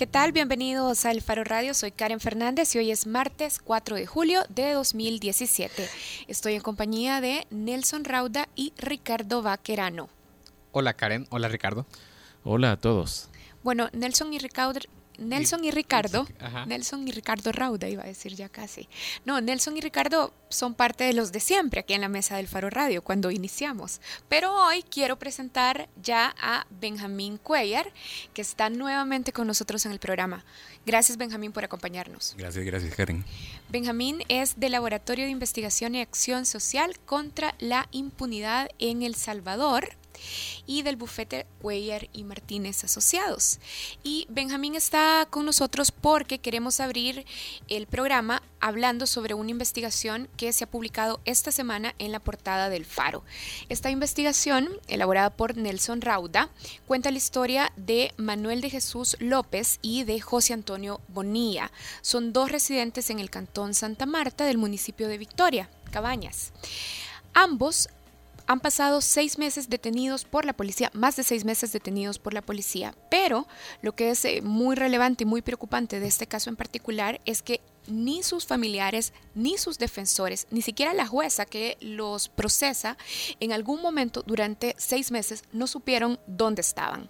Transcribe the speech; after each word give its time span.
¿Qué 0.00 0.06
tal? 0.06 0.32
Bienvenidos 0.32 1.04
a 1.04 1.10
El 1.10 1.20
Faro 1.20 1.44
Radio. 1.44 1.74
Soy 1.74 1.90
Karen 1.92 2.20
Fernández 2.20 2.74
y 2.74 2.78
hoy 2.78 2.90
es 2.90 3.06
martes 3.06 3.60
4 3.62 3.96
de 3.96 4.06
julio 4.06 4.44
de 4.48 4.72
2017. 4.72 5.86
Estoy 6.26 6.54
en 6.54 6.62
compañía 6.62 7.20
de 7.20 7.46
Nelson 7.50 8.04
Rauda 8.04 8.48
y 8.56 8.72
Ricardo 8.78 9.42
Vaquerano. 9.42 10.08
Hola 10.72 10.94
Karen, 10.94 11.26
hola 11.28 11.48
Ricardo. 11.48 11.84
Hola 12.44 12.72
a 12.72 12.76
todos. 12.78 13.28
Bueno, 13.62 13.90
Nelson 13.92 14.32
y 14.32 14.38
Ricardo, 14.38 14.80
Nelson 15.20 15.64
y 15.64 15.70
Ricardo, 15.70 16.26
Nelson 16.66 17.06
y 17.06 17.12
Ricardo 17.12 17.52
Rauda 17.52 17.88
iba 17.88 18.02
a 18.02 18.06
decir 18.06 18.34
ya 18.34 18.48
casi. 18.48 18.88
No, 19.24 19.40
Nelson 19.40 19.76
y 19.76 19.80
Ricardo 19.80 20.32
son 20.48 20.74
parte 20.74 21.04
de 21.04 21.12
los 21.12 21.30
de 21.30 21.40
siempre 21.40 21.80
aquí 21.80 21.94
en 21.94 22.00
la 22.00 22.08
mesa 22.08 22.36
del 22.36 22.48
Faro 22.48 22.70
Radio 22.70 23.02
cuando 23.02 23.30
iniciamos. 23.30 24.00
Pero 24.28 24.52
hoy 24.52 24.82
quiero 24.82 25.18
presentar 25.18 25.88
ya 26.02 26.34
a 26.40 26.66
Benjamín 26.70 27.38
Cuellar, 27.38 27.92
que 28.34 28.42
está 28.42 28.70
nuevamente 28.70 29.32
con 29.32 29.46
nosotros 29.46 29.84
en 29.86 29.92
el 29.92 29.98
programa. 29.98 30.44
Gracias 30.86 31.18
Benjamín 31.18 31.52
por 31.52 31.64
acompañarnos. 31.64 32.34
Gracias, 32.38 32.64
gracias 32.64 32.94
Karen. 32.94 33.24
Benjamín 33.68 34.22
es 34.28 34.58
del 34.58 34.72
Laboratorio 34.72 35.26
de 35.26 35.30
Investigación 35.30 35.94
y 35.94 36.00
Acción 36.00 36.46
Social 36.46 36.98
contra 37.04 37.54
la 37.58 37.86
Impunidad 37.90 38.70
en 38.78 39.02
El 39.02 39.14
Salvador 39.14 39.99
y 40.66 40.82
del 40.82 40.96
bufete 40.96 41.46
Cuellar 41.60 42.08
y 42.12 42.24
Martínez 42.24 42.84
Asociados. 42.84 43.58
Y 44.02 44.26
Benjamín 44.30 44.74
está 44.74 45.26
con 45.30 45.46
nosotros 45.46 45.90
porque 45.92 46.38
queremos 46.38 46.80
abrir 46.80 47.24
el 47.68 47.86
programa 47.86 48.42
hablando 48.60 49.06
sobre 49.06 49.34
una 49.34 49.50
investigación 49.50 50.28
que 50.36 50.52
se 50.52 50.64
ha 50.64 50.70
publicado 50.70 51.20
esta 51.24 51.50
semana 51.50 51.94
en 51.98 52.12
la 52.12 52.20
portada 52.20 52.68
del 52.68 52.84
Faro. 52.84 53.24
Esta 53.68 53.90
investigación, 53.90 54.68
elaborada 54.86 55.30
por 55.30 55.56
Nelson 55.56 56.00
Rauda, 56.00 56.50
cuenta 56.86 57.10
la 57.10 57.18
historia 57.18 57.72
de 57.76 58.12
Manuel 58.16 58.60
de 58.60 58.70
Jesús 58.70 59.16
López 59.18 59.78
y 59.82 60.04
de 60.04 60.20
José 60.20 60.52
Antonio 60.52 61.00
Bonilla. 61.08 61.70
Son 62.02 62.32
dos 62.32 62.52
residentes 62.52 63.10
en 63.10 63.18
el 63.18 63.30
cantón 63.30 63.74
Santa 63.74 64.06
Marta 64.06 64.44
del 64.44 64.58
municipio 64.58 65.08
de 65.08 65.18
Victoria, 65.18 65.70
Cabañas. 65.90 66.52
Ambos 67.32 67.88
han 68.50 68.58
pasado 68.58 69.00
seis 69.00 69.38
meses 69.38 69.70
detenidos 69.70 70.24
por 70.24 70.44
la 70.44 70.54
policía, 70.54 70.90
más 70.92 71.14
de 71.14 71.22
seis 71.22 71.44
meses 71.44 71.70
detenidos 71.70 72.18
por 72.18 72.34
la 72.34 72.42
policía, 72.42 72.96
pero 73.08 73.46
lo 73.80 73.94
que 73.94 74.10
es 74.10 74.24
eh, 74.24 74.42
muy 74.42 74.74
relevante 74.74 75.22
y 75.22 75.26
muy 75.26 75.40
preocupante 75.40 76.00
de 76.00 76.08
este 76.08 76.26
caso 76.26 76.50
en 76.50 76.56
particular 76.56 77.20
es 77.26 77.42
que 77.42 77.60
ni 77.86 78.24
sus 78.24 78.46
familiares, 78.46 79.12
ni 79.36 79.56
sus 79.56 79.78
defensores, 79.78 80.48
ni 80.50 80.62
siquiera 80.62 80.94
la 80.94 81.06
jueza 81.06 81.46
que 81.46 81.76
los 81.80 82.28
procesa, 82.28 82.98
en 83.38 83.52
algún 83.52 83.80
momento 83.82 84.24
durante 84.26 84.74
seis 84.78 85.12
meses 85.12 85.44
no 85.52 85.68
supieron 85.68 86.18
dónde 86.26 86.62
estaban. 86.62 87.08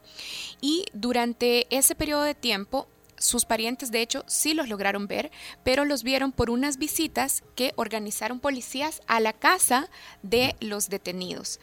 Y 0.61 0.85
durante 0.93 1.75
ese 1.75 1.95
periodo 1.95 2.25
de 2.25 2.35
tiempo, 2.35 2.87
sus 3.21 3.45
parientes, 3.45 3.93
de 3.93 4.01
hecho, 4.01 4.25
sí 4.27 4.55
los 4.55 4.69
lograron 4.69 5.07
ver, 5.07 5.31
pero 5.63 5.85
los 5.85 6.03
vieron 6.03 6.33
por 6.33 6.51
unas 6.51 6.79
visitas 6.79 7.45
que 7.55 7.73
organizaron 7.77 8.41
policías 8.41 9.03
a 9.07 9.21
la 9.21 9.33
casa 9.33 9.89
de 10.23 10.57
los 10.61 10.89
detenidos. 10.89 11.61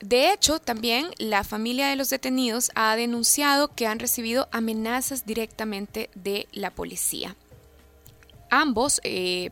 De 0.00 0.32
hecho, 0.32 0.58
también 0.58 1.10
la 1.16 1.44
familia 1.44 1.88
de 1.88 1.96
los 1.96 2.10
detenidos 2.10 2.70
ha 2.74 2.94
denunciado 2.96 3.74
que 3.74 3.86
han 3.86 4.00
recibido 4.00 4.48
amenazas 4.50 5.24
directamente 5.24 6.10
de 6.14 6.48
la 6.52 6.70
policía. 6.70 7.36
Ambos 8.50 9.00
eh, 9.04 9.50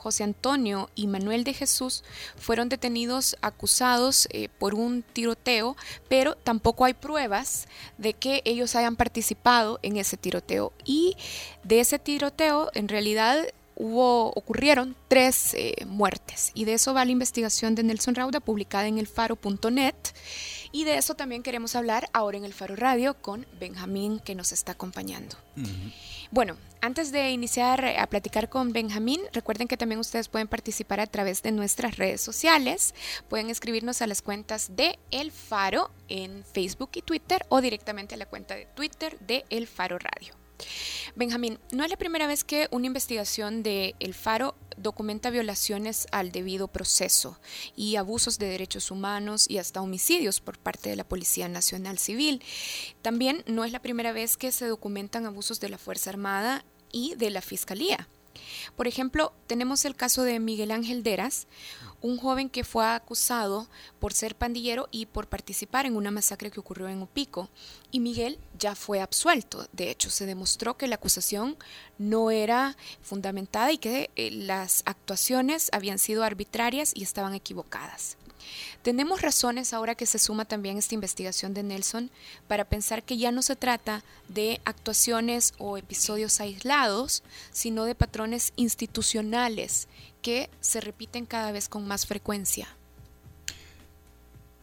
José 0.00 0.24
Antonio 0.24 0.88
y 0.94 1.06
Manuel 1.06 1.44
de 1.44 1.52
Jesús 1.52 2.02
fueron 2.36 2.68
detenidos 2.68 3.36
acusados 3.42 4.26
eh, 4.30 4.48
por 4.58 4.74
un 4.74 5.02
tiroteo, 5.02 5.76
pero 6.08 6.36
tampoco 6.36 6.86
hay 6.86 6.94
pruebas 6.94 7.68
de 7.98 8.14
que 8.14 8.40
ellos 8.44 8.74
hayan 8.76 8.96
participado 8.96 9.78
en 9.82 9.98
ese 9.98 10.16
tiroteo. 10.16 10.72
Y 10.84 11.16
de 11.64 11.80
ese 11.80 11.98
tiroteo, 11.98 12.70
en 12.74 12.88
realidad, 12.88 13.44
hubo, 13.74 14.28
ocurrieron 14.30 14.96
tres 15.08 15.54
eh, 15.54 15.84
muertes. 15.86 16.50
Y 16.54 16.64
de 16.64 16.74
eso 16.74 16.94
va 16.94 17.04
la 17.04 17.12
investigación 17.12 17.74
de 17.74 17.82
Nelson 17.82 18.14
Rauda, 18.14 18.40
publicada 18.40 18.86
en 18.86 18.98
elfaro.net. 18.98 19.94
Y 20.72 20.84
de 20.84 20.96
eso 20.96 21.14
también 21.14 21.42
queremos 21.42 21.74
hablar 21.74 22.08
ahora 22.12 22.38
en 22.38 22.44
el 22.44 22.54
Faro 22.54 22.76
Radio 22.76 23.14
con 23.14 23.46
Benjamín, 23.58 24.20
que 24.20 24.34
nos 24.34 24.52
está 24.52 24.72
acompañando. 24.72 25.36
Bueno, 26.30 26.56
antes 26.80 27.10
de 27.10 27.30
iniciar 27.30 27.84
a 27.84 28.06
platicar 28.06 28.48
con 28.48 28.72
Benjamín, 28.72 29.20
recuerden 29.32 29.66
que 29.66 29.76
también 29.76 29.98
ustedes 29.98 30.28
pueden 30.28 30.46
participar 30.46 31.00
a 31.00 31.06
través 31.06 31.42
de 31.42 31.50
nuestras 31.50 31.96
redes 31.96 32.20
sociales. 32.20 32.94
Pueden 33.28 33.50
escribirnos 33.50 34.00
a 34.00 34.06
las 34.06 34.22
cuentas 34.22 34.76
de 34.76 34.98
El 35.10 35.32
Faro 35.32 35.90
en 36.08 36.44
Facebook 36.44 36.90
y 36.94 37.02
Twitter 37.02 37.44
o 37.48 37.60
directamente 37.60 38.14
a 38.14 38.18
la 38.18 38.26
cuenta 38.26 38.54
de 38.54 38.66
Twitter 38.66 39.18
de 39.20 39.44
El 39.50 39.66
Faro 39.66 39.98
Radio. 39.98 40.34
Benjamín, 41.16 41.58
no 41.72 41.84
es 41.84 41.90
la 41.90 41.96
primera 41.96 42.26
vez 42.26 42.44
que 42.44 42.68
una 42.70 42.86
investigación 42.86 43.62
de 43.62 43.94
El 43.98 44.14
Faro 44.14 44.54
documenta 44.80 45.30
violaciones 45.30 46.06
al 46.12 46.32
debido 46.32 46.68
proceso 46.68 47.38
y 47.76 47.96
abusos 47.96 48.38
de 48.38 48.46
derechos 48.46 48.90
humanos 48.90 49.48
y 49.48 49.58
hasta 49.58 49.80
homicidios 49.82 50.40
por 50.40 50.58
parte 50.58 50.90
de 50.90 50.96
la 50.96 51.04
Policía 51.04 51.48
Nacional 51.48 51.98
Civil. 51.98 52.42
También 53.02 53.44
no 53.46 53.64
es 53.64 53.72
la 53.72 53.82
primera 53.82 54.12
vez 54.12 54.36
que 54.36 54.52
se 54.52 54.66
documentan 54.66 55.26
abusos 55.26 55.60
de 55.60 55.68
la 55.68 55.78
Fuerza 55.78 56.10
Armada 56.10 56.64
y 56.92 57.14
de 57.16 57.30
la 57.30 57.40
Fiscalía. 57.40 58.08
Por 58.76 58.86
ejemplo, 58.86 59.32
tenemos 59.46 59.84
el 59.84 59.96
caso 59.96 60.22
de 60.22 60.40
Miguel 60.40 60.70
Ángel 60.70 61.02
Deras, 61.02 61.46
un 62.02 62.16
joven 62.16 62.48
que 62.48 62.64
fue 62.64 62.86
acusado 62.86 63.68
por 63.98 64.12
ser 64.12 64.34
pandillero 64.34 64.88
y 64.90 65.06
por 65.06 65.28
participar 65.28 65.86
en 65.86 65.96
una 65.96 66.10
masacre 66.10 66.50
que 66.50 66.60
ocurrió 66.60 66.88
en 66.88 67.02
Opico. 67.02 67.48
Y 67.90 68.00
Miguel 68.00 68.38
ya 68.58 68.74
fue 68.74 69.00
absuelto. 69.00 69.66
De 69.72 69.90
hecho, 69.90 70.10
se 70.10 70.26
demostró 70.26 70.76
que 70.76 70.88
la 70.88 70.96
acusación 70.96 71.56
no 71.98 72.30
era 72.30 72.76
fundamentada 73.02 73.72
y 73.72 73.78
que 73.78 74.10
eh, 74.16 74.30
las 74.30 74.82
actuaciones 74.86 75.68
habían 75.72 75.98
sido 75.98 76.24
arbitrarias 76.24 76.92
y 76.94 77.02
estaban 77.02 77.34
equivocadas. 77.34 78.16
Tenemos 78.82 79.20
razones 79.20 79.74
ahora 79.74 79.94
que 79.94 80.06
se 80.06 80.18
suma 80.18 80.46
también 80.46 80.78
esta 80.78 80.94
investigación 80.94 81.52
de 81.52 81.62
Nelson 81.62 82.10
para 82.48 82.64
pensar 82.64 83.02
que 83.02 83.18
ya 83.18 83.30
no 83.30 83.42
se 83.42 83.56
trata 83.56 84.02
de 84.28 84.60
actuaciones 84.64 85.52
o 85.58 85.76
episodios 85.76 86.40
aislados, 86.40 87.22
sino 87.52 87.84
de 87.84 87.94
patrones 87.94 88.52
institucionales 88.56 89.86
que 90.22 90.50
se 90.60 90.80
repiten 90.80 91.26
cada 91.26 91.52
vez 91.52 91.68
con 91.68 91.86
más 91.86 92.06
frecuencia. 92.06 92.68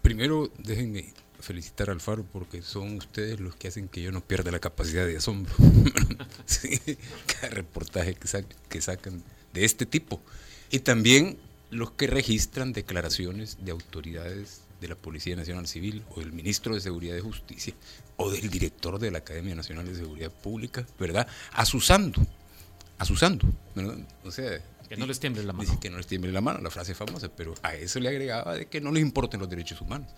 Primero, 0.01 0.51
déjenme 0.57 1.13
felicitar 1.39 1.89
al 1.89 2.01
Faro 2.01 2.25
porque 2.31 2.61
son 2.61 2.97
ustedes 2.97 3.39
los 3.39 3.55
que 3.55 3.67
hacen 3.67 3.87
que 3.87 4.01
yo 4.01 4.11
no 4.11 4.21
pierda 4.21 4.51
la 4.51 4.59
capacidad 4.59 5.05
de 5.05 5.17
asombro. 5.17 5.53
cada 7.27 7.49
reportaje 7.49 8.15
que, 8.15 8.45
que 8.69 8.81
sacan 8.81 9.23
de 9.53 9.65
este 9.65 9.85
tipo. 9.85 10.21
Y 10.71 10.79
también 10.79 11.37
los 11.69 11.91
que 11.91 12.07
registran 12.07 12.73
declaraciones 12.73 13.57
de 13.61 13.71
autoridades 13.71 14.61
de 14.81 14.87
la 14.87 14.95
Policía 14.95 15.35
Nacional 15.35 15.67
Civil 15.67 16.03
o 16.15 16.19
del 16.19 16.31
ministro 16.31 16.75
de 16.75 16.81
Seguridad 16.81 17.17
y 17.17 17.21
Justicia 17.21 17.73
o 18.15 18.31
del 18.31 18.49
director 18.49 18.99
de 18.99 19.11
la 19.11 19.19
Academia 19.19 19.55
Nacional 19.55 19.85
de 19.85 19.95
Seguridad 19.95 20.31
Pública, 20.31 20.85
¿verdad? 20.99 21.27
Asusando, 21.51 22.21
asusando, 22.97 23.47
¿verdad? 23.75 23.97
O 24.23 24.31
sea, 24.31 24.61
que 24.87 24.97
no 24.97 25.05
les 25.05 25.19
tiemble 25.19 25.43
la 25.43 25.53
mano. 25.53 25.67
Dice 25.67 25.79
que 25.79 25.89
no 25.89 25.97
les 25.97 26.07
tiemble 26.07 26.31
la 26.31 26.41
mano, 26.41 26.59
la 26.61 26.69
frase 26.69 26.93
famosa, 26.95 27.29
pero 27.29 27.53
a 27.61 27.75
eso 27.75 27.99
le 27.99 28.09
agregaba 28.09 28.55
de 28.55 28.67
que 28.67 28.81
no 28.81 28.91
les 28.91 29.01
importen 29.01 29.39
los 29.39 29.49
derechos 29.49 29.81
humanos. 29.81 30.09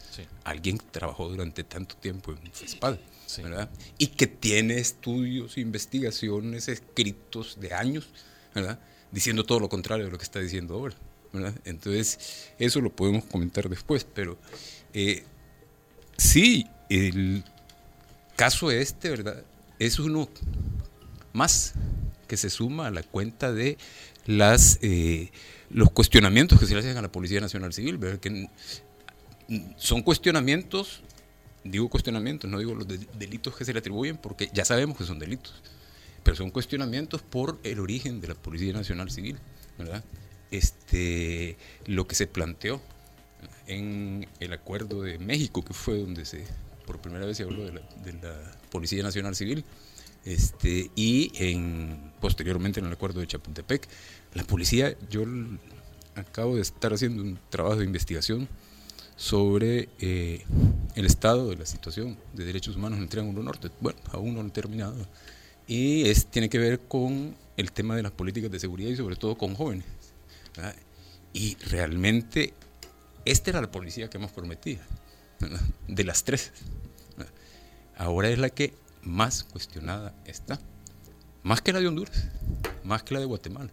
Alguien 0.43 0.79
trabajó 0.91 1.29
durante 1.29 1.63
tanto 1.63 1.95
tiempo 1.95 2.31
en 2.31 2.51
FESPAD, 2.51 2.97
¿verdad? 3.43 3.69
Y 3.97 4.07
que 4.07 4.27
tiene 4.27 4.77
estudios, 4.77 5.57
investigaciones, 5.57 6.67
escritos 6.67 7.59
de 7.59 7.73
años, 7.73 8.09
¿verdad? 8.53 8.79
Diciendo 9.11 9.43
todo 9.43 9.59
lo 9.59 9.69
contrario 9.69 10.05
de 10.05 10.11
lo 10.11 10.17
que 10.17 10.23
está 10.23 10.39
diciendo 10.39 10.75
ahora. 10.75 10.95
Entonces, 11.65 12.51
eso 12.57 12.81
lo 12.81 12.95
podemos 12.95 13.25
comentar 13.25 13.69
después, 13.69 14.03
pero 14.03 14.37
eh, 14.93 15.23
sí, 16.17 16.67
el 16.89 17.43
caso 18.35 18.71
este, 18.71 19.09
¿verdad? 19.09 19.43
Es 19.77 19.99
uno 19.99 20.29
más 21.33 21.73
que 22.27 22.37
se 22.37 22.49
suma 22.49 22.87
a 22.87 22.91
la 22.91 23.03
cuenta 23.03 23.51
de 23.51 23.77
las 24.25 24.79
eh, 24.81 25.31
los 25.69 25.91
cuestionamientos 25.91 26.59
que 26.59 26.65
se 26.65 26.73
le 26.73 26.79
hacen 26.79 26.97
a 26.97 27.01
la 27.01 27.11
Policía 27.11 27.41
Nacional 27.41 27.73
Civil, 27.73 27.97
¿verdad? 27.97 28.19
que 28.19 28.49
son 29.77 30.01
cuestionamientos, 30.01 31.01
digo 31.63 31.89
cuestionamientos, 31.89 32.49
no 32.49 32.59
digo 32.59 32.75
los 32.75 32.87
delitos 32.87 33.55
que 33.55 33.65
se 33.65 33.73
le 33.73 33.79
atribuyen, 33.79 34.17
porque 34.17 34.49
ya 34.53 34.65
sabemos 34.65 34.97
que 34.97 35.03
son 35.03 35.19
delitos, 35.19 35.61
pero 36.23 36.35
son 36.35 36.51
cuestionamientos 36.51 37.21
por 37.21 37.59
el 37.63 37.79
origen 37.79 38.21
de 38.21 38.29
la 38.29 38.35
Policía 38.35 38.73
Nacional 38.73 39.11
Civil, 39.11 39.37
¿verdad? 39.77 40.03
este, 40.51 41.57
lo 41.85 42.07
que 42.07 42.15
se 42.15 42.27
planteó 42.27 42.81
en 43.67 44.27
el 44.39 44.53
acuerdo 44.53 45.03
de 45.03 45.19
México, 45.19 45.63
que 45.63 45.73
fue 45.73 45.99
donde 45.99 46.25
se 46.25 46.45
por 46.85 46.99
primera 46.99 47.25
vez 47.25 47.37
se 47.37 47.43
habló 47.43 47.65
de 47.65 47.73
la, 47.73 48.59
Policía 48.71 49.03
Nacional 49.03 49.35
Civil, 49.35 49.63
este, 50.25 50.91
y 50.95 51.31
en, 51.35 52.11
posteriormente 52.19 52.79
en 52.79 52.85
el 52.85 52.93
acuerdo 52.93 53.19
de 53.19 53.27
Chapultepec. 53.27 53.87
La 54.33 54.43
policía, 54.43 54.95
yo 55.09 55.23
acabo 56.15 56.55
de 56.55 56.61
estar 56.61 56.93
haciendo 56.93 57.23
un 57.23 57.39
trabajo 57.49 57.77
de 57.77 57.85
investigación 57.85 58.47
sobre 59.15 59.89
eh, 59.99 60.45
el 60.95 61.05
estado 61.05 61.49
de 61.49 61.57
la 61.57 61.65
situación 61.65 62.17
de 62.33 62.45
derechos 62.45 62.75
humanos 62.75 62.97
en 62.97 63.03
el 63.03 63.09
Triángulo 63.09 63.43
Norte. 63.43 63.69
Bueno, 63.81 63.99
aún 64.11 64.35
no 64.35 64.41
lo 64.41 64.47
he 64.47 64.51
terminado. 64.51 64.95
Y 65.67 66.07
es, 66.09 66.25
tiene 66.27 66.49
que 66.49 66.57
ver 66.57 66.79
con 66.79 67.35
el 67.57 67.71
tema 67.71 67.95
de 67.95 68.03
las 68.03 68.11
políticas 68.11 68.49
de 68.49 68.59
seguridad 68.59 68.89
y 68.89 68.95
sobre 68.95 69.15
todo 69.15 69.37
con 69.37 69.55
jóvenes. 69.55 69.85
Y 71.33 71.55
realmente 71.55 72.53
esta 73.25 73.51
era 73.51 73.61
la 73.61 73.71
policía 73.71 74.09
que 74.09 74.17
hemos 74.17 74.31
prometido, 74.31 74.81
de 75.87 76.03
las 76.03 76.23
tres. 76.23 76.51
Ahora 77.97 78.29
es 78.29 78.39
la 78.39 78.49
que 78.49 78.73
más 79.03 79.43
cuestionada 79.43 80.13
está, 80.25 80.59
más 81.43 81.61
que 81.61 81.73
la 81.73 81.79
de 81.79 81.87
Honduras, 81.87 82.27
más 82.83 83.03
que 83.03 83.13
la 83.13 83.19
de 83.19 83.25
Guatemala. 83.25 83.71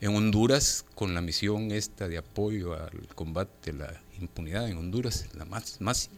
En 0.00 0.16
Honduras, 0.16 0.84
con 0.94 1.14
la 1.14 1.20
misión 1.20 1.72
esta 1.72 2.08
de 2.08 2.18
apoyo 2.18 2.72
al 2.74 3.06
combate 3.14 3.70
a 3.70 3.74
la 3.74 4.02
impunidad 4.18 4.68
en 4.68 4.78
Honduras, 4.78 5.26
la 5.34 5.44
más, 5.44 5.80
más 5.80 6.10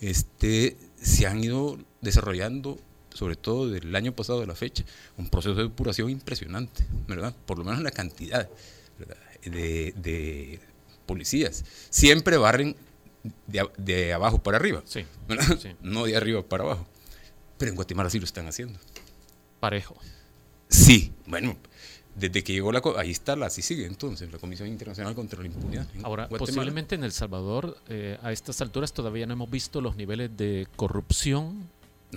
este, 0.00 0.76
se 1.00 1.26
han 1.26 1.42
ido 1.42 1.78
desarrollando, 2.00 2.78
sobre 3.12 3.36
todo 3.36 3.68
del 3.68 3.94
año 3.96 4.12
pasado 4.12 4.40
de 4.40 4.46
la 4.46 4.54
fecha, 4.54 4.84
un 5.16 5.28
proceso 5.28 5.56
de 5.56 5.64
depuración 5.64 6.10
impresionante, 6.10 6.86
¿verdad? 7.08 7.34
Por 7.46 7.58
lo 7.58 7.64
menos 7.64 7.82
la 7.82 7.90
cantidad 7.90 8.48
de, 9.44 10.60
policías. 11.06 11.64
Siempre 11.90 12.36
barren 12.36 12.76
de, 13.46 14.12
abajo 14.12 14.42
para 14.42 14.58
arriba, 14.58 14.82
sí, 14.84 15.04
no 15.82 16.04
de 16.04 16.16
arriba 16.16 16.42
para 16.42 16.64
abajo. 16.64 16.86
Pero 17.58 17.70
en 17.70 17.76
Guatemala 17.76 18.08
sí 18.08 18.18
lo 18.18 18.24
están 18.24 18.46
haciendo. 18.46 18.78
Parejo. 19.60 19.96
Sí, 20.68 21.12
bueno, 21.26 21.56
desde 22.14 22.42
que 22.42 22.52
llegó 22.52 22.72
la... 22.72 22.82
Ahí 22.96 23.10
está 23.10 23.36
la, 23.36 23.46
así 23.46 23.62
sigue 23.62 23.86
entonces, 23.86 24.30
la 24.32 24.38
Comisión 24.38 24.68
Internacional 24.68 25.14
contra 25.14 25.40
la 25.40 25.46
Impunidad. 25.46 25.86
Ahora, 26.02 26.28
posiblemente 26.28 26.94
en 26.94 27.04
El 27.04 27.12
Salvador, 27.12 27.78
eh, 27.88 28.18
a 28.22 28.32
estas 28.32 28.60
alturas 28.60 28.92
todavía 28.92 29.26
no 29.26 29.32
hemos 29.32 29.50
visto 29.50 29.80
los 29.80 29.96
niveles 29.96 30.36
de 30.36 30.66
corrupción 30.76 31.68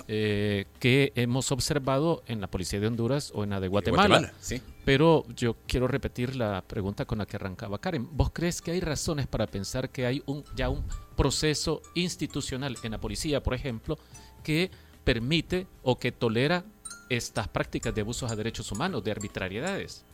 eh, 0.08 0.66
que 0.80 1.12
hemos 1.16 1.52
observado 1.52 2.24
en 2.26 2.40
la 2.40 2.48
Policía 2.48 2.80
de 2.80 2.88
Honduras 2.88 3.32
o 3.36 3.44
en 3.44 3.50
la 3.50 3.60
de 3.60 3.68
Guatemala. 3.68 4.34
sí. 4.40 4.62
Pero 4.86 5.26
yo 5.36 5.58
quiero 5.68 5.88
repetir 5.88 6.36
la 6.36 6.64
pregunta 6.66 7.06
con 7.06 7.18
la 7.20 7.26
que 7.26 7.36
arrancaba 7.36 7.80
Karen. 7.80 8.08
¿Vos 8.12 8.32
crees 8.34 8.62
que 8.62 8.72
hay 8.72 8.80
razones 8.80 9.28
para 9.28 9.48
pensar 9.48 9.90
que 9.90 10.06
hay 10.06 10.24
un, 10.26 10.44
ya 10.56 10.70
un 10.70 10.84
proceso 11.16 11.82
institucional 11.94 12.78
en 12.82 12.92
la 12.92 13.00
policía, 13.00 13.44
por 13.44 13.54
ejemplo, 13.54 14.00
que 14.44 14.72
permite 15.04 15.68
o 15.84 15.98
que 15.98 16.12
tolera 16.12 16.64
estas 17.10 17.48
prácticas 17.48 17.94
de 17.94 18.02
abusos 18.02 18.32
a 18.32 18.36
derechos 18.36 18.72
humanos, 18.72 19.04
de 19.04 19.12
arbitrariedades. 19.12 20.06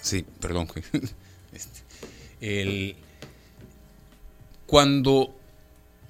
Sí, 0.00 0.24
perdón. 0.40 0.68
Este, 1.50 1.80
el, 2.42 2.94
cuando 4.66 5.34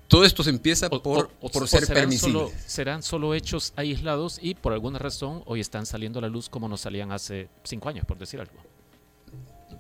todo 0.09 0.25
esto 0.25 0.43
se 0.43 0.51
empieza 0.51 0.91
por, 0.91 1.29
por 1.29 1.69
ser 1.69 1.87
permisible. 1.87 2.49
serán 2.67 3.05
solo 3.05 3.35
hechos 3.35 3.73
aislados 3.77 4.41
y 4.43 4.55
por 4.55 4.73
alguna 4.73 4.99
razón 4.99 5.43
hoy 5.47 5.61
están 5.61 5.87
saliendo 5.87 6.19
a 6.19 6.23
la 6.23 6.29
luz 6.29 6.49
como 6.49 6.69
no 6.69 6.77
salían 6.77 7.13
hace 7.13 7.49
cinco 7.63 7.89
años, 7.89 8.05
por 8.05 8.19
decir 8.19 8.41
algo. 8.41 8.55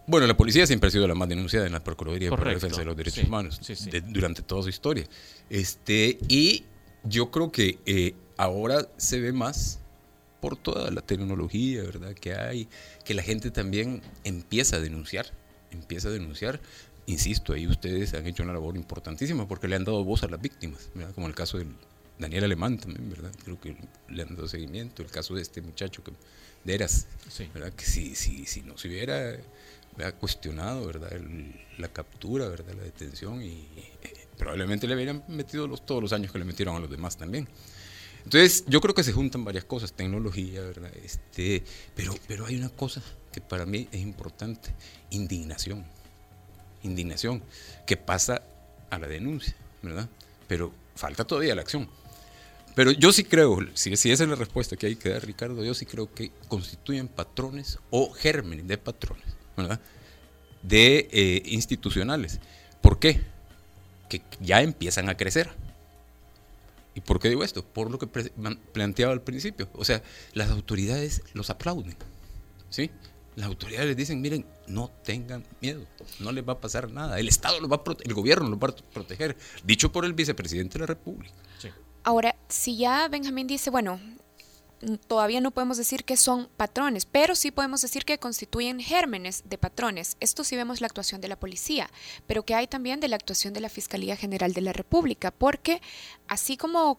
Bueno, 0.06 0.26
la 0.26 0.36
policía 0.36 0.66
siempre 0.66 0.88
ha 0.88 0.90
sido 0.90 1.08
la 1.08 1.14
más 1.14 1.28
denunciada 1.28 1.66
en 1.66 1.72
la 1.72 1.82
Procuraduría 1.82 2.30
por 2.30 2.46
la 2.46 2.52
Defensa 2.52 2.80
de 2.80 2.84
los 2.84 2.96
Derechos 2.96 3.24
Humanos 3.24 3.60
durante 4.06 4.42
toda 4.42 4.62
su 4.62 4.68
historia. 4.68 5.04
Este, 5.50 6.18
y 6.28 6.64
yo 7.04 7.30
creo 7.30 7.50
que 7.50 7.78
eh, 7.84 8.14
ahora 8.38 8.88
se 8.96 9.20
ve 9.20 9.32
más 9.32 9.80
por 10.40 10.56
toda 10.56 10.90
la 10.90 11.02
tecnología, 11.02 11.82
¿verdad? 11.82 12.14
Que 12.14 12.34
hay, 12.34 12.68
que 13.04 13.12
la 13.12 13.22
gente 13.22 13.50
también 13.50 14.00
empieza 14.24 14.76
a 14.76 14.80
denunciar, 14.80 15.26
empieza 15.70 16.08
a 16.08 16.12
denunciar. 16.12 16.60
Insisto, 17.06 17.52
ahí 17.52 17.66
ustedes 17.66 18.14
han 18.14 18.26
hecho 18.26 18.42
una 18.42 18.52
labor 18.52 18.76
importantísima 18.76 19.46
porque 19.46 19.68
le 19.68 19.76
han 19.76 19.84
dado 19.84 20.04
voz 20.04 20.22
a 20.22 20.28
las 20.28 20.40
víctimas, 20.40 20.88
¿verdad? 20.94 21.14
Como 21.14 21.26
el 21.26 21.34
caso 21.34 21.58
de 21.58 21.66
Daniel 22.18 22.44
Alemán 22.44 22.78
también, 22.78 23.10
¿verdad? 23.10 23.32
Creo 23.44 23.60
que 23.60 23.76
le 24.08 24.22
han 24.22 24.34
dado 24.36 24.48
seguimiento, 24.48 25.02
el 25.02 25.10
caso 25.10 25.34
de 25.34 25.42
este 25.42 25.60
muchacho 25.60 26.04
que, 26.04 26.12
de 26.64 26.74
Eras, 26.74 27.06
¿verdad? 27.52 27.72
Que 27.72 27.84
si, 27.84 28.14
si, 28.14 28.46
si 28.46 28.62
no 28.62 28.78
se 28.78 28.88
hubiera 28.88 29.36
cuestionado, 30.20 30.86
¿verdad? 30.86 31.10
la 31.78 31.88
captura, 31.88 32.48
¿verdad? 32.48 32.74
La 32.76 32.84
detención 32.84 33.42
y 33.42 33.66
eh, 34.02 34.26
probablemente 34.36 34.86
le 34.86 34.94
hubieran 34.94 35.24
metido 35.28 35.66
los, 35.66 35.84
todos 35.84 36.00
los 36.00 36.12
años 36.12 36.30
que 36.30 36.38
le 36.38 36.44
metieron 36.44 36.76
a 36.76 36.78
los 36.78 36.90
demás 36.90 37.16
también. 37.16 37.48
Entonces, 38.28 38.64
yo 38.66 38.82
creo 38.82 38.94
que 38.94 39.02
se 39.02 39.14
juntan 39.14 39.42
varias 39.42 39.64
cosas, 39.64 39.94
tecnología, 39.94 40.60
¿verdad? 40.60 40.90
Este, 41.02 41.64
pero, 41.96 42.14
pero 42.26 42.44
hay 42.44 42.56
una 42.56 42.68
cosa 42.68 43.02
que 43.32 43.40
para 43.40 43.64
mí 43.64 43.88
es 43.90 44.02
importante, 44.02 44.68
indignación. 45.08 45.82
Indignación, 46.82 47.42
que 47.86 47.96
pasa 47.96 48.42
a 48.90 48.98
la 48.98 49.06
denuncia, 49.06 49.54
¿verdad? 49.80 50.10
Pero 50.46 50.74
falta 50.94 51.24
todavía 51.24 51.54
la 51.54 51.62
acción. 51.62 51.88
Pero 52.74 52.90
yo 52.90 53.12
sí 53.12 53.24
creo, 53.24 53.60
si, 53.72 53.96
si 53.96 54.10
esa 54.10 54.24
es 54.24 54.28
la 54.28 54.36
respuesta 54.36 54.76
que 54.76 54.88
hay 54.88 54.96
que 54.96 55.08
dar, 55.08 55.24
Ricardo, 55.24 55.64
yo 55.64 55.72
sí 55.72 55.86
creo 55.86 56.12
que 56.12 56.30
constituyen 56.48 57.08
patrones 57.08 57.78
o 57.88 58.12
gérmenes 58.12 58.68
de 58.68 58.76
patrones, 58.76 59.24
¿verdad? 59.56 59.80
De 60.62 61.08
eh, 61.10 61.42
institucionales. 61.46 62.40
¿Por 62.82 62.98
qué? 62.98 63.22
Que 64.10 64.20
ya 64.38 64.60
empiezan 64.60 65.08
a 65.08 65.16
crecer. 65.16 65.48
¿Y 66.98 67.00
por 67.00 67.20
qué 67.20 67.28
digo 67.28 67.44
esto? 67.44 67.64
Por 67.64 67.92
lo 67.92 67.98
que 68.00 68.08
planteaba 68.08 69.12
al 69.12 69.22
principio. 69.22 69.68
O 69.74 69.84
sea, 69.84 70.02
las 70.32 70.50
autoridades 70.50 71.22
los 71.32 71.48
aplauden. 71.48 71.94
¿Sí? 72.70 72.90
Las 73.36 73.46
autoridades 73.46 73.86
les 73.86 73.96
dicen, 73.96 74.20
miren, 74.20 74.44
no 74.66 74.90
tengan 75.04 75.46
miedo, 75.60 75.86
no 76.18 76.32
les 76.32 76.46
va 76.46 76.54
a 76.54 76.60
pasar 76.60 76.90
nada. 76.90 77.20
El 77.20 77.28
Estado 77.28 77.60
los 77.60 77.70
va 77.70 77.76
a 77.76 77.96
el 78.02 78.14
gobierno 78.14 78.48
los 78.48 78.58
va 78.58 78.70
a 78.70 78.92
proteger. 78.92 79.36
Dicho 79.62 79.92
por 79.92 80.04
el 80.04 80.12
vicepresidente 80.12 80.72
de 80.72 80.80
la 80.80 80.86
República. 80.86 81.32
Ahora, 82.02 82.34
si 82.48 82.76
ya 82.76 83.06
Benjamín 83.06 83.46
dice, 83.46 83.70
bueno, 83.70 84.00
todavía 85.06 85.40
no 85.40 85.50
podemos 85.50 85.76
decir 85.76 86.04
que 86.04 86.16
son 86.16 86.48
patrones, 86.56 87.06
pero 87.06 87.34
sí 87.34 87.50
podemos 87.50 87.80
decir 87.82 88.04
que 88.04 88.18
constituyen 88.18 88.80
gérmenes 88.80 89.42
de 89.46 89.58
patrones. 89.58 90.16
Esto 90.20 90.44
sí 90.44 90.56
vemos 90.56 90.80
la 90.80 90.86
actuación 90.86 91.20
de 91.20 91.28
la 91.28 91.36
policía, 91.36 91.90
pero 92.26 92.44
que 92.44 92.54
hay 92.54 92.66
también 92.66 93.00
de 93.00 93.08
la 93.08 93.16
actuación 93.16 93.54
de 93.54 93.60
la 93.60 93.68
Fiscalía 93.68 94.16
General 94.16 94.52
de 94.52 94.60
la 94.60 94.72
República, 94.72 95.30
porque 95.30 95.80
así 96.28 96.56
como 96.56 96.98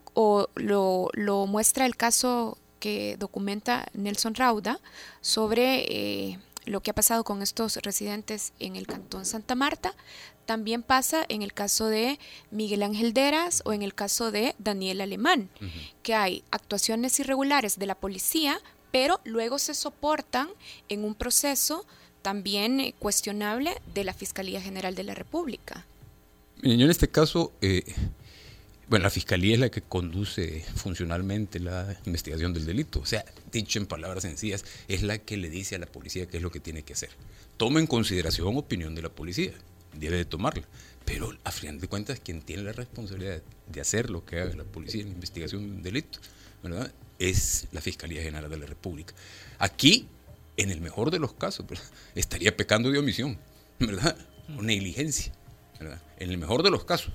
lo, 0.55 1.09
lo, 1.13 1.47
muestra 1.47 1.85
el 1.85 1.95
caso 1.95 2.57
que 2.79 3.17
documenta 3.17 3.87
Nelson 3.93 4.35
Rauda 4.35 4.79
sobre 5.21 5.85
eh, 5.89 6.39
lo 6.65 6.81
que 6.81 6.91
ha 6.91 6.95
pasado 6.95 7.23
con 7.23 7.41
estos 7.41 7.77
residentes 7.77 8.53
en 8.59 8.75
el 8.75 8.87
Cantón 8.87 9.25
Santa 9.25 9.55
Marta, 9.55 9.95
también 10.45 10.81
pasa 10.81 11.25
en 11.29 11.41
el 11.41 11.53
caso 11.53 11.87
de 11.87 12.19
Miguel 12.51 12.83
Ángel 12.83 13.13
Deras 13.13 13.61
o 13.65 13.73
en 13.73 13.81
el 13.83 13.93
caso 13.93 14.31
de 14.31 14.55
Daniel 14.57 15.01
Alemán, 15.01 15.49
que 16.01 16.15
hay 16.15 16.43
actuaciones 16.49 17.19
irregulares 17.19 17.77
de 17.77 17.85
la 17.85 17.95
policía, 17.95 18.59
pero 18.91 19.19
luego 19.23 19.59
se 19.59 19.73
soportan 19.73 20.49
en 20.87 21.05
un 21.05 21.13
proceso 21.13 21.85
también 22.21 22.79
eh, 22.79 22.93
cuestionable 22.97 23.79
de 23.93 24.03
la 24.03 24.13
Fiscalía 24.13 24.61
General 24.61 24.95
de 24.95 25.03
la 25.03 25.13
República. 25.13 25.85
Yo 26.61 26.71
en 26.71 26.89
este 26.89 27.07
caso, 27.07 27.53
eh, 27.61 27.83
bueno, 28.89 29.03
la 29.03 29.09
Fiscalía 29.09 29.53
es 29.53 29.59
la 29.59 29.69
que 29.69 29.81
conduce 29.81 30.65
funcionalmente 30.75 31.59
la 31.59 31.97
investigación 32.05 32.53
del 32.53 32.65
delito. 32.65 32.99
O 32.99 33.05
sea, 33.05 33.23
dicho 33.51 33.79
en 33.79 33.85
palabras 33.85 34.23
sencillas, 34.23 34.65
es 34.87 35.03
la 35.03 35.19
que 35.19 35.37
le 35.37 35.49
dice 35.49 35.75
a 35.75 35.79
la 35.79 35.85
policía 35.85 36.27
qué 36.27 36.37
es 36.37 36.43
lo 36.43 36.51
que 36.51 36.59
tiene 36.59 36.83
que 36.83 36.93
hacer. 36.93 37.09
Toma 37.57 37.79
en 37.79 37.87
consideración 37.87 38.57
opinión 38.57 38.95
de 38.95 39.03
la 39.03 39.09
policía 39.09 39.53
debe 39.93 40.17
de 40.17 40.25
tomarla. 40.25 40.63
Pero 41.05 41.35
a 41.43 41.51
final 41.51 41.79
de 41.79 41.87
cuentas, 41.87 42.19
quien 42.19 42.41
tiene 42.41 42.63
la 42.63 42.71
responsabilidad 42.71 43.41
de 43.67 43.81
hacer 43.81 44.09
lo 44.09 44.25
que 44.25 44.39
haga 44.39 44.55
la 44.55 44.63
policía 44.63 45.01
en 45.01 45.07
la 45.07 45.13
investigación 45.15 45.63
de 45.63 45.71
un 45.71 45.83
delito, 45.83 46.19
¿verdad? 46.61 46.91
es 47.19 47.67
la 47.71 47.81
Fiscalía 47.81 48.21
General 48.21 48.49
de 48.49 48.57
la 48.57 48.65
República. 48.65 49.13
Aquí, 49.59 50.07
en 50.57 50.71
el 50.71 50.81
mejor 50.81 51.11
de 51.11 51.19
los 51.19 51.33
casos, 51.33 51.65
estaría 52.15 52.55
pecando 52.55 52.89
de 52.91 52.99
omisión, 52.99 53.37
¿verdad? 53.79 54.17
O 54.57 54.61
negligencia, 54.61 55.33
¿verdad? 55.79 56.01
En 56.17 56.31
el 56.31 56.37
mejor 56.37 56.63
de 56.63 56.71
los 56.71 56.85
casos. 56.85 57.13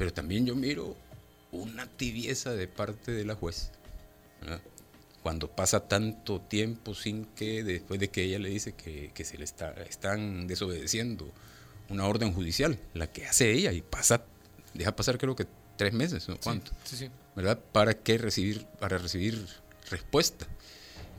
Pero 0.00 0.14
también 0.14 0.46
yo 0.46 0.56
miro 0.56 0.96
una 1.52 1.86
tibieza 1.86 2.54
de 2.54 2.66
parte 2.66 3.12
de 3.12 3.26
la 3.26 3.34
juez, 3.34 3.70
¿verdad? 4.40 4.62
Cuando 5.22 5.50
pasa 5.50 5.88
tanto 5.88 6.40
tiempo 6.40 6.94
sin 6.94 7.26
que, 7.26 7.62
después 7.62 8.00
de 8.00 8.08
que 8.08 8.22
ella 8.22 8.38
le 8.38 8.48
dice 8.48 8.72
que, 8.72 9.12
se 9.26 9.36
le 9.36 9.44
está, 9.44 9.72
están 9.82 10.46
desobedeciendo 10.46 11.30
una 11.90 12.06
orden 12.06 12.32
judicial, 12.32 12.78
la 12.94 13.12
que 13.12 13.26
hace 13.26 13.52
ella, 13.52 13.72
y 13.72 13.82
pasa, 13.82 14.24
deja 14.72 14.96
pasar 14.96 15.18
creo 15.18 15.36
que 15.36 15.46
tres 15.76 15.92
meses, 15.92 16.26
¿no? 16.30 16.38
¿Cuánto? 16.38 16.72
Sí, 16.84 16.96
sí, 16.96 17.10
¿Verdad? 17.36 17.60
¿Para 17.70 17.92
qué 17.92 18.16
recibir, 18.16 18.64
para 18.78 18.96
recibir 18.96 19.46
respuesta? 19.90 20.46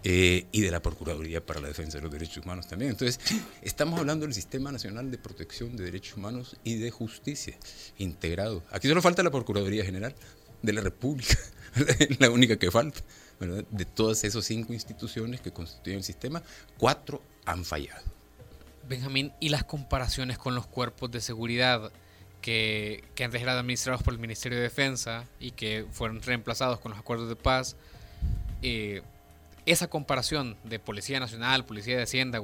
Eh, 0.04 0.48
y 0.52 0.62
de 0.62 0.72
la 0.72 0.82
Procuraduría 0.82 1.46
para 1.46 1.60
la 1.60 1.68
Defensa 1.68 2.00
de 2.00 2.04
los 2.04 2.12
Derechos 2.12 2.44
Humanos 2.44 2.68
también. 2.68 2.92
Entonces, 2.92 3.20
estamos 3.62 4.00
hablando 4.00 4.26
del 4.26 4.34
Sistema 4.34 4.72
Nacional 4.72 5.12
de 5.12 5.20
Protección 5.20 5.76
de 5.76 5.84
Derechos 5.84 6.18
Humanos 6.18 6.58
y 6.64 6.80
de 6.80 6.90
Justicia 6.90 7.56
integrado. 8.00 8.64
Aquí 8.72 8.88
solo 8.88 9.02
falta 9.04 9.22
la 9.22 9.30
Procuraduría 9.30 9.86
General 9.86 10.16
de 10.64 10.74
la 10.74 10.82
República, 10.82 11.38
la 12.20 12.32
única 12.32 12.58
que 12.58 12.72
falta. 12.72 13.02
De 13.72 13.86
todas 13.86 14.24
esas 14.24 14.46
cinco 14.46 14.72
instituciones 14.74 15.42
que 15.42 15.52
constituyen 15.52 16.00
el 16.00 16.04
sistema, 16.04 16.44
cuatro 16.78 17.24
han 17.46 17.66
fallado. 17.66 18.04
Benjamín, 18.88 19.34
y 19.40 19.50
las 19.50 19.64
comparaciones 19.64 20.38
con 20.38 20.54
los 20.54 20.68
cuerpos 20.68 21.12
de 21.12 21.22
seguridad. 21.22 21.92
que, 22.42 23.04
que 23.14 23.24
antes 23.24 23.40
eran 23.40 23.58
administrados 23.58 24.02
por 24.02 24.14
el 24.14 24.20
Ministerio 24.20 24.58
de 24.58 24.64
Defensa 24.64 25.26
y 25.40 25.52
que 25.52 25.86
fueron 25.92 26.24
reemplazados 26.24 26.80
con 26.80 26.92
los 26.92 27.00
acuerdos 27.00 27.30
de 27.30 27.36
paz, 27.36 27.76
eh, 28.64 29.02
esa 29.66 29.88
comparación 29.88 30.58
de 30.64 30.80
Policía 30.80 31.20
Nacional, 31.20 31.66
Policía 31.66 31.98
de 31.98 32.04
Hacienda, 32.04 32.40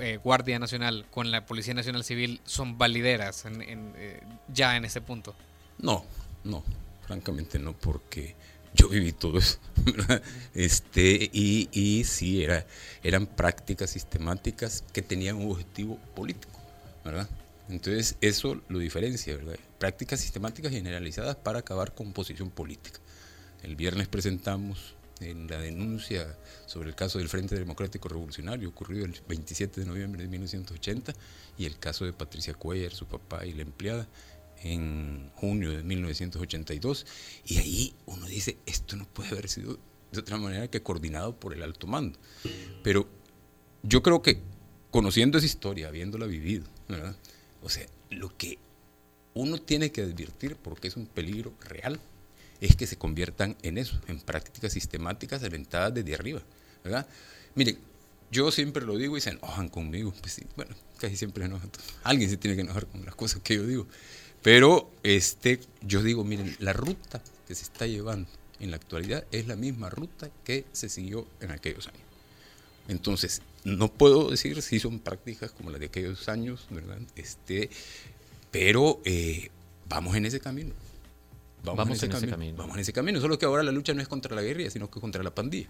eh, 0.00 0.18
Guardia 0.22 0.58
Nacional 0.58 1.06
con 1.10 1.30
la 1.30 1.46
Policía 1.46 1.74
Nacional 1.74 2.04
Civil 2.04 2.40
son 2.44 2.78
valideras 2.78 3.44
eh, 3.46 4.20
ya 4.52 4.76
en 4.76 4.84
ese 4.84 5.00
punto? 5.00 5.34
No, 5.78 6.04
no, 6.44 6.62
francamente 7.06 7.58
no, 7.58 7.72
porque 7.72 8.34
yo 8.74 8.88
viví 8.88 9.12
todo 9.12 9.38
eso. 9.38 9.58
Este, 10.54 11.30
y, 11.32 11.68
y 11.72 12.04
sí, 12.04 12.42
era, 12.42 12.66
eran 13.02 13.26
prácticas 13.26 13.90
sistemáticas 13.90 14.84
que 14.92 15.02
tenían 15.02 15.36
un 15.36 15.50
objetivo 15.50 15.96
político, 16.14 16.60
¿verdad? 17.04 17.28
Entonces, 17.68 18.16
eso 18.20 18.60
lo 18.68 18.78
diferencia. 18.78 19.38
Prácticas 19.78 20.20
sistemáticas 20.20 20.72
generalizadas 20.72 21.36
para 21.36 21.60
acabar 21.60 21.94
con 21.94 22.12
posición 22.12 22.50
política. 22.50 23.00
El 23.62 23.76
viernes 23.76 24.08
presentamos 24.08 24.94
en 25.20 25.46
la 25.46 25.58
denuncia 25.58 26.36
sobre 26.66 26.88
el 26.88 26.94
caso 26.94 27.18
del 27.18 27.28
Frente 27.28 27.58
Democrático 27.58 28.08
Revolucionario 28.08 28.68
ocurrido 28.68 29.04
el 29.04 29.14
27 29.28 29.80
de 29.80 29.86
noviembre 29.86 30.22
de 30.22 30.28
1980 30.28 31.14
y 31.58 31.66
el 31.66 31.78
caso 31.78 32.04
de 32.04 32.12
Patricia 32.12 32.54
Cuellar, 32.54 32.92
su 32.92 33.06
papá 33.06 33.44
y 33.46 33.52
la 33.52 33.62
empleada 33.62 34.08
en 34.62 35.30
junio 35.36 35.70
de 35.70 35.82
1982 35.82 37.06
y 37.46 37.58
ahí 37.58 37.94
uno 38.06 38.26
dice, 38.26 38.58
esto 38.66 38.96
no 38.96 39.06
puede 39.06 39.30
haber 39.30 39.48
sido 39.48 39.78
de 40.12 40.20
otra 40.20 40.38
manera 40.38 40.68
que 40.68 40.82
coordinado 40.82 41.38
por 41.38 41.54
el 41.54 41.62
alto 41.62 41.86
mando. 41.86 42.18
Pero 42.82 43.08
yo 43.82 44.02
creo 44.02 44.22
que 44.22 44.40
conociendo 44.90 45.38
esa 45.38 45.46
historia, 45.46 45.88
habiéndola 45.88 46.26
vivido. 46.26 46.64
O 47.62 47.68
sea, 47.68 47.86
lo 48.10 48.36
que 48.36 48.58
uno 49.34 49.58
tiene 49.58 49.92
que 49.92 50.02
advertir, 50.02 50.56
porque 50.56 50.88
es 50.88 50.96
un 50.96 51.06
peligro 51.06 51.54
real, 51.60 52.00
es 52.60 52.76
que 52.76 52.86
se 52.86 52.96
conviertan 52.96 53.56
en 53.62 53.78
eso, 53.78 54.00
en 54.08 54.20
prácticas 54.20 54.72
sistemáticas 54.72 55.42
alentadas 55.42 55.94
desde 55.94 56.14
arriba. 56.14 56.42
¿verdad? 56.84 57.06
Miren, 57.54 57.78
yo 58.30 58.50
siempre 58.50 58.84
lo 58.84 58.96
digo 58.96 59.16
y 59.16 59.20
se 59.20 59.30
enojan 59.30 59.68
conmigo. 59.68 60.14
Pues 60.20 60.40
bueno, 60.56 60.74
casi 60.98 61.16
siempre 61.16 61.44
enojan. 61.44 61.70
Alguien 62.04 62.30
se 62.30 62.36
tiene 62.36 62.56
que 62.56 62.62
enojar 62.62 62.86
con 62.86 63.04
las 63.04 63.14
cosas 63.14 63.42
que 63.42 63.56
yo 63.56 63.66
digo. 63.66 63.86
Pero 64.42 64.90
este, 65.02 65.60
yo 65.82 66.02
digo, 66.02 66.24
miren, 66.24 66.56
la 66.60 66.72
ruta 66.72 67.22
que 67.46 67.54
se 67.54 67.64
está 67.64 67.86
llevando 67.86 68.28
en 68.58 68.70
la 68.70 68.76
actualidad 68.76 69.24
es 69.32 69.46
la 69.46 69.56
misma 69.56 69.90
ruta 69.90 70.30
que 70.44 70.64
se 70.72 70.88
siguió 70.88 71.26
en 71.40 71.50
aquellos 71.50 71.88
años. 71.88 72.00
Entonces, 72.88 73.42
no 73.64 73.92
puedo 73.92 74.30
decir 74.30 74.62
si 74.62 74.80
son 74.80 75.00
prácticas 75.00 75.50
como 75.50 75.70
las 75.70 75.80
de 75.80 75.86
aquellos 75.86 76.28
años, 76.28 76.66
¿verdad? 76.70 76.98
Este, 77.16 77.70
pero 78.50 79.00
eh, 79.04 79.50
vamos 79.88 80.16
en 80.16 80.26
ese 80.26 80.40
camino. 80.40 80.72
Vamos, 81.62 82.02
en, 82.02 82.12
ese, 82.12 82.26
camino. 82.28 82.56
Vamos 82.56 82.76
en 82.76 82.80
ese 82.80 82.92
camino. 82.92 83.20
Solo 83.20 83.38
que 83.38 83.46
ahora 83.46 83.62
la 83.62 83.72
lucha 83.72 83.92
no 83.94 84.00
es 84.00 84.08
contra 84.08 84.34
la 84.34 84.42
guerrilla, 84.42 84.70
sino 84.70 84.90
que 84.90 85.00
contra 85.00 85.22
la 85.22 85.34
pandilla. 85.34 85.68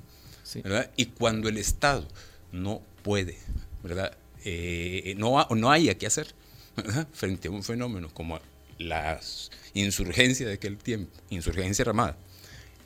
¿verdad? 0.62 0.90
Y 0.96 1.06
cuando 1.06 1.48
el 1.48 1.58
Estado 1.58 2.06
no 2.52 2.82
puede, 3.02 3.38
¿verdad? 3.82 4.16
Eh, 4.44 5.14
no, 5.18 5.46
no 5.50 5.70
haya 5.70 5.96
que 5.96 6.06
hacer 6.06 6.34
frente 7.12 7.48
a 7.48 7.50
un 7.50 7.62
fenómeno 7.62 8.08
como 8.12 8.40
la 8.78 9.20
insurgencia 9.74 10.46
de 10.46 10.54
aquel 10.54 10.78
tiempo, 10.78 11.12
insurgencia 11.28 11.84
armada, 11.84 12.16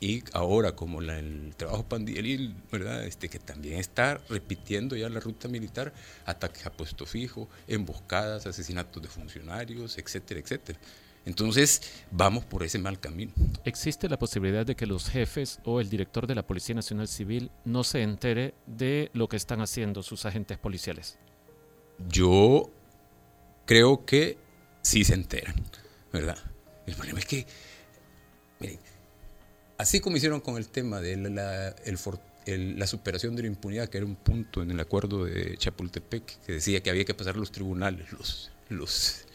y 0.01 0.23
ahora 0.33 0.75
como 0.75 1.01
el 1.01 1.53
trabajo 1.55 1.83
pandilleril, 1.83 2.53
¿verdad? 2.71 3.05
Este, 3.05 3.29
que 3.29 3.39
también 3.39 3.79
está 3.79 4.19
repitiendo 4.29 4.95
ya 4.95 5.07
la 5.09 5.21
ruta 5.21 5.47
militar, 5.47 5.93
ataques 6.25 6.65
a 6.65 6.71
puesto 6.71 7.05
fijo, 7.05 7.47
emboscadas, 7.67 8.45
asesinatos 8.45 9.01
de 9.01 9.07
funcionarios, 9.07 9.97
etcétera, 9.97 10.41
etcétera. 10.41 10.77
Entonces, 11.25 11.81
vamos 12.11 12.45
por 12.45 12.63
ese 12.63 12.77
mal 12.77 12.99
camino. 12.99 13.33
¿Existe 13.65 14.07
la 14.07 14.19
posibilidad 14.19 14.65
de 14.65 14.75
que 14.75 14.85
los 14.85 15.09
jefes 15.09 15.59
o 15.65 15.81
el 15.81 15.89
director 15.89 16.27
de 16.27 16.35
la 16.35 16.45
Policía 16.45 16.75
Nacional 16.75 17.07
Civil 17.07 17.49
no 17.65 17.83
se 17.83 18.03
entere 18.03 18.53
de 18.67 19.09
lo 19.13 19.27
que 19.27 19.37
están 19.37 19.59
haciendo 19.59 20.03
sus 20.03 20.25
agentes 20.25 20.59
policiales? 20.59 21.17
Yo 22.07 22.69
creo 23.65 24.05
que 24.05 24.37
sí 24.83 25.03
se 25.03 25.15
enteran, 25.15 25.55
¿verdad? 26.13 26.37
El 26.85 26.93
problema 26.93 27.19
es 27.19 27.25
que, 27.25 27.47
miren, 28.59 28.79
así 29.79 29.99
como 29.99 30.17
hicieron 30.17 30.41
con 30.41 30.57
el 30.57 30.69
tema 30.69 31.01
de 31.01 31.17
la, 31.17 31.75
la 32.45 32.87
superación 32.87 33.35
de 33.35 33.41
la 33.41 33.47
impunidad, 33.47 33.89
que 33.89 33.97
era 33.97 34.05
un 34.05 34.15
punto 34.15 34.61
en 34.61 34.69
el 34.69 34.79
acuerdo 34.79 35.25
de 35.25 35.57
Chapultepec, 35.57 36.45
que 36.45 36.53
decía 36.53 36.83
que 36.83 36.91
había 36.91 37.05
que 37.05 37.15
pasar 37.15 37.35
los 37.35 37.51
tribunales, 37.51 38.11
los, 38.11 38.51
los 38.69 39.25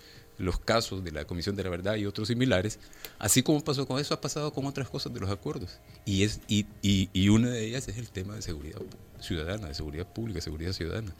los 0.40 0.58
casos 0.58 1.04
de 1.04 1.12
la 1.12 1.24
Comisión 1.24 1.56
de 1.56 1.62
la 1.62 1.70
Verdad 1.70 1.96
y 1.96 2.06
otros 2.06 2.28
similares, 2.28 2.78
así 3.18 3.42
como 3.42 3.62
pasó 3.62 3.86
con 3.86 4.00
eso, 4.00 4.14
ha 4.14 4.20
pasado 4.20 4.52
con 4.52 4.66
otras 4.66 4.88
cosas 4.88 5.12
de 5.14 5.20
los 5.20 5.30
acuerdos. 5.30 5.78
Y, 6.04 6.24
es, 6.24 6.40
y, 6.48 6.66
y, 6.82 7.28
una 7.28 7.50
de 7.50 7.64
ellas 7.64 7.88
es 7.88 7.98
el 7.98 8.10
tema 8.10 8.34
de 8.34 8.42
seguridad 8.42 8.80
ciudadana, 9.20 9.68
de 9.68 9.74
seguridad 9.74 10.06
pública, 10.12 10.40
seguridad 10.40 10.72
ciudadana. 10.72 11.12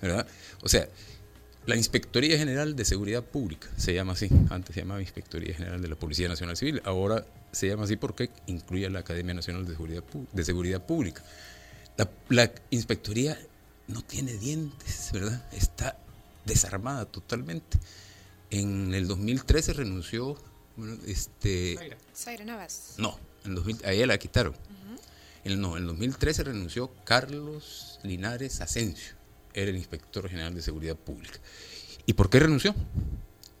¿verdad? 0.00 0.26
O 0.62 0.68
sea, 0.68 0.88
la 1.66 1.76
Inspectoría 1.76 2.38
General 2.38 2.74
de 2.76 2.84
Seguridad 2.84 3.22
Pública 3.22 3.68
se 3.76 3.94
llama 3.94 4.12
así. 4.12 4.28
Antes 4.50 4.74
se 4.74 4.80
llamaba 4.80 5.00
Inspectoría 5.00 5.54
General 5.54 5.82
de 5.82 5.88
la 5.88 5.96
Policía 5.96 6.28
Nacional 6.28 6.56
Civil. 6.56 6.80
Ahora 6.84 7.26
se 7.52 7.68
llama 7.68 7.84
así 7.84 7.96
porque 7.96 8.30
incluye 8.46 8.88
la 8.90 9.00
Academia 9.00 9.34
Nacional 9.34 9.66
de 9.66 9.72
Seguridad, 9.72 10.04
de 10.32 10.44
Seguridad 10.44 10.84
Pública. 10.86 11.22
La, 11.96 12.08
la 12.28 12.50
Inspectoría 12.70 13.38
no 13.86 14.02
tiene 14.02 14.34
dientes, 14.34 15.10
¿verdad? 15.12 15.44
Está 15.52 15.98
desarmada 16.44 17.04
totalmente. 17.04 17.78
En 18.50 18.94
el 18.94 19.06
2013 19.06 19.74
renunció, 19.74 20.36
este... 21.06 21.96
Zaira 22.14 22.44
Navas. 22.44 22.94
No, 22.98 23.18
en 23.44 23.54
2000, 23.54 23.84
a 23.84 23.92
ella 23.92 24.06
la 24.06 24.18
quitaron. 24.18 24.54
no, 25.44 25.76
en 25.76 25.82
el 25.82 25.86
2013 25.88 26.44
renunció 26.44 26.90
Carlos 27.04 28.00
Linares 28.02 28.60
Asensio, 28.60 29.14
era 29.52 29.70
el 29.70 29.76
inspector 29.76 30.28
general 30.28 30.54
de 30.54 30.62
seguridad 30.62 30.96
pública. 30.96 31.38
¿Y 32.06 32.14
por 32.14 32.30
qué 32.30 32.40
renunció? 32.40 32.74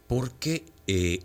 Porque 0.06 0.64
eh, 0.86 1.20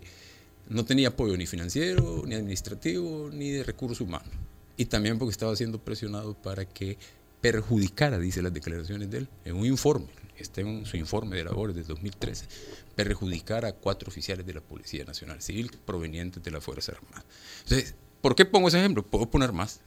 no 0.68 0.84
tenía 0.84 1.08
apoyo 1.08 1.36
ni 1.36 1.46
financiero, 1.46 2.22
ni 2.26 2.34
administrativo, 2.34 3.30
ni 3.32 3.50
de 3.50 3.62
recursos 3.62 4.00
humanos. 4.00 4.28
Y 4.76 4.86
también 4.86 5.18
porque 5.18 5.30
estaba 5.30 5.54
siendo 5.56 5.78
presionado 5.78 6.34
para 6.34 6.66
que 6.66 6.98
perjudicara, 7.40 8.18
dice 8.18 8.42
las 8.42 8.52
declaraciones 8.52 9.10
de 9.10 9.18
él, 9.18 9.28
en 9.44 9.56
un 9.56 9.66
informe, 9.66 10.08
está 10.36 10.60
en 10.60 10.86
su 10.86 10.96
informe 10.96 11.36
de 11.36 11.44
labores 11.44 11.76
de 11.76 11.82
2013, 11.84 12.46
perjudicar 12.94 13.64
a 13.64 13.72
cuatro 13.72 14.08
oficiales 14.08 14.46
de 14.46 14.54
la 14.54 14.60
Policía 14.60 15.04
Nacional 15.04 15.40
Civil 15.42 15.70
provenientes 15.84 16.42
de 16.42 16.50
la 16.50 16.60
Fuerza 16.60 16.92
Armada. 16.92 17.24
Entonces, 17.62 17.94
¿por 18.20 18.34
qué 18.34 18.44
pongo 18.44 18.68
ese 18.68 18.78
ejemplo? 18.78 19.04
Puedo 19.04 19.30
poner 19.30 19.52
más, 19.52 19.80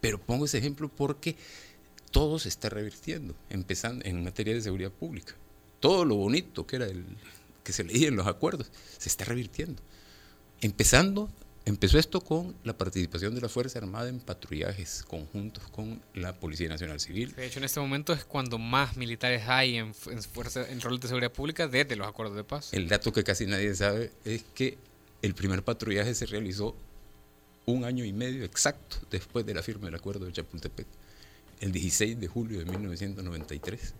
pero 0.00 0.20
pongo 0.20 0.44
ese 0.44 0.58
ejemplo 0.58 0.88
porque 0.88 1.36
todo 2.10 2.38
se 2.38 2.48
está 2.48 2.68
revirtiendo, 2.68 3.34
empezando 3.48 4.04
en 4.04 4.24
materia 4.24 4.54
de 4.54 4.62
seguridad 4.62 4.90
pública. 4.90 5.34
Todo 5.78 6.04
lo 6.04 6.16
bonito 6.16 6.66
que 6.66 6.76
era 6.76 6.86
el 6.86 7.04
que 7.64 7.72
se 7.72 7.84
leía 7.84 8.08
en 8.08 8.16
los 8.16 8.26
acuerdos 8.26 8.70
se 8.98 9.08
está 9.08 9.24
revirtiendo. 9.24 9.82
Empezando 10.60 11.30
Empezó 11.66 11.98
esto 11.98 12.20
con 12.20 12.54
la 12.64 12.76
participación 12.76 13.34
de 13.34 13.40
la 13.42 13.48
Fuerza 13.48 13.78
Armada 13.78 14.08
en 14.08 14.18
patrullajes 14.18 15.04
conjuntos 15.06 15.62
con 15.68 16.00
la 16.14 16.34
Policía 16.34 16.68
Nacional 16.68 17.00
Civil. 17.00 17.34
De 17.34 17.46
hecho, 17.46 17.58
en 17.58 17.64
este 17.64 17.80
momento 17.80 18.12
es 18.12 18.24
cuando 18.24 18.58
más 18.58 18.96
militares 18.96 19.42
hay 19.46 19.76
en, 19.76 19.94
fuerza, 19.94 20.68
en 20.68 20.80
rol 20.80 20.98
de 20.98 21.08
seguridad 21.08 21.32
pública 21.32 21.68
desde 21.68 21.96
los 21.96 22.08
acuerdos 22.08 22.36
de 22.36 22.44
paz. 22.44 22.72
El 22.72 22.88
dato 22.88 23.12
que 23.12 23.22
casi 23.22 23.46
nadie 23.46 23.74
sabe 23.74 24.10
es 24.24 24.42
que 24.54 24.78
el 25.22 25.34
primer 25.34 25.62
patrullaje 25.62 26.14
se 26.14 26.26
realizó 26.26 26.74
un 27.66 27.84
año 27.84 28.04
y 28.04 28.12
medio 28.12 28.44
exacto 28.44 28.96
después 29.10 29.44
de 29.44 29.54
la 29.54 29.62
firma 29.62 29.86
del 29.86 29.94
acuerdo 29.94 30.24
de 30.24 30.32
Chapultepec, 30.32 30.86
el 31.60 31.72
16 31.72 32.18
de 32.18 32.26
julio 32.26 32.58
de 32.58 32.64
1993. 32.64 33.94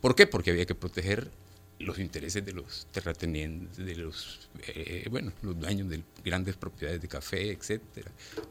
¿Por 0.00 0.14
qué? 0.14 0.26
Porque 0.26 0.50
había 0.50 0.66
que 0.66 0.74
proteger 0.74 1.30
los 1.78 1.98
intereses 1.98 2.44
de 2.44 2.52
los 2.52 2.86
terratenientes, 2.90 3.76
de 3.76 3.96
los, 3.96 4.48
eh, 4.68 5.06
bueno, 5.10 5.32
los 5.42 5.58
dueños 5.58 5.88
de 5.88 6.02
grandes 6.24 6.56
propiedades 6.56 7.00
de 7.00 7.08
café, 7.08 7.50
etcétera. 7.52 8.10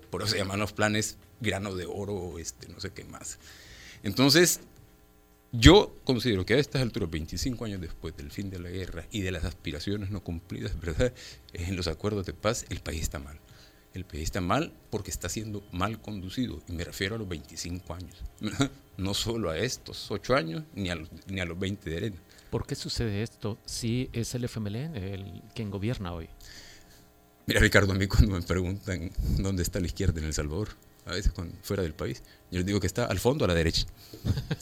Por 0.09 0.21
eso 0.21 0.31
se 0.31 0.37
llaman 0.37 0.59
los 0.59 0.73
planes 0.73 1.17
grano 1.41 1.75
de 1.75 1.85
oro, 1.85 2.37
este, 2.39 2.67
no 2.69 2.79
sé 2.79 2.91
qué 2.91 3.03
más. 3.03 3.39
Entonces, 4.03 4.61
yo 5.51 5.95
considero 6.03 6.45
que 6.45 6.55
a 6.55 6.57
estas 6.57 6.81
alturas, 6.81 7.09
25 7.09 7.65
años 7.65 7.81
después 7.81 8.15
del 8.17 8.31
fin 8.31 8.49
de 8.49 8.59
la 8.59 8.69
guerra 8.69 9.05
y 9.11 9.21
de 9.21 9.31
las 9.31 9.45
aspiraciones 9.45 10.09
no 10.09 10.21
cumplidas, 10.21 10.79
¿verdad? 10.79 11.13
En 11.53 11.75
los 11.75 11.87
acuerdos 11.87 12.25
de 12.25 12.33
paz, 12.33 12.65
el 12.69 12.81
país 12.81 13.01
está 13.03 13.19
mal. 13.19 13.39
El 13.93 14.03
país 14.03 14.23
está 14.23 14.41
mal 14.41 14.73
porque 14.89 15.09
está 15.09 15.29
siendo 15.29 15.63
mal 15.71 16.01
conducido, 16.01 16.61
y 16.67 16.73
me 16.73 16.83
refiero 16.83 17.15
a 17.15 17.17
los 17.17 17.29
25 17.29 17.93
años, 17.93 18.21
no 18.97 19.13
solo 19.13 19.49
a 19.49 19.57
estos 19.57 20.11
8 20.11 20.35
años 20.35 20.63
ni 20.73 20.89
a 20.89 20.95
los, 20.95 21.09
ni 21.27 21.39
a 21.39 21.45
los 21.45 21.57
20 21.57 21.89
de 21.89 21.97
arena. 21.97 22.17
¿Por 22.55 22.65
qué 22.65 22.75
sucede 22.75 23.21
esto 23.21 23.57
si 23.65 24.09
es 24.13 24.33
el 24.33 24.45
FMLN 24.45 24.95
el 24.95 25.41
quien 25.53 25.69
gobierna 25.69 26.13
hoy? 26.13 26.29
Mira, 27.47 27.59
Ricardo, 27.59 27.91
a 27.91 27.95
mí 27.95 28.07
cuando 28.07 28.31
me 28.33 28.41
preguntan 28.43 29.11
dónde 29.39 29.61
está 29.61 29.81
la 29.81 29.87
izquierda 29.87 30.21
en 30.21 30.27
El 30.27 30.33
Salvador, 30.33 30.69
a 31.05 31.11
veces 31.11 31.33
fuera 31.63 31.83
del 31.83 31.93
país, 31.93 32.23
yo 32.51 32.59
les 32.59 32.65
digo 32.65 32.79
que 32.79 32.87
está 32.87 33.07
al 33.07 33.19
fondo, 33.19 33.43
a 33.43 33.49
la 33.49 33.55
derecha. 33.55 33.85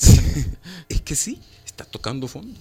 es 0.89 1.01
que 1.01 1.15
sí, 1.15 1.39
está 1.67 1.85
tocando 1.85 2.27
fondo. 2.27 2.59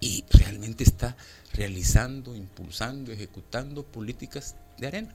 y 0.00 0.24
realmente 0.28 0.82
está 0.82 1.16
realizando, 1.52 2.34
impulsando, 2.34 3.12
ejecutando 3.12 3.84
políticas 3.84 4.56
de 4.76 4.88
arena. 4.88 5.14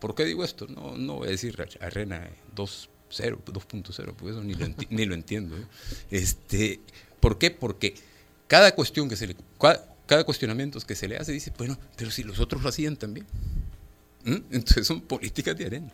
¿Por 0.00 0.14
qué 0.14 0.24
digo 0.24 0.42
esto? 0.42 0.66
No, 0.68 0.96
no 0.96 1.16
voy 1.16 1.28
a 1.28 1.32
decir 1.32 1.62
arena 1.80 2.30
2.0, 2.56 3.44
2.0, 3.44 4.14
porque 4.14 4.30
eso 4.30 4.42
ni 4.42 4.54
lo, 4.54 4.68
ni 4.88 5.04
lo 5.04 5.12
entiendo. 5.12 5.54
¿eh? 5.54 5.66
Este, 6.10 6.80
¿Por 7.20 7.36
qué? 7.36 7.50
Porque 7.50 7.94
cada 8.52 8.74
cuestión 8.74 9.08
que 9.08 9.16
se 9.16 9.28
le, 9.28 9.36
cada 10.06 10.24
cuestionamiento 10.24 10.78
que 10.80 10.94
se 10.94 11.08
le 11.08 11.16
hace 11.16 11.32
dice, 11.32 11.50
bueno, 11.56 11.78
pero 11.96 12.10
si 12.10 12.22
los 12.22 12.38
otros 12.38 12.62
lo 12.62 12.68
hacían 12.68 12.98
también. 12.98 13.26
¿Mm? 14.24 14.36
Entonces 14.50 14.86
son 14.86 15.00
políticas 15.00 15.56
de 15.56 15.64
arena. 15.64 15.90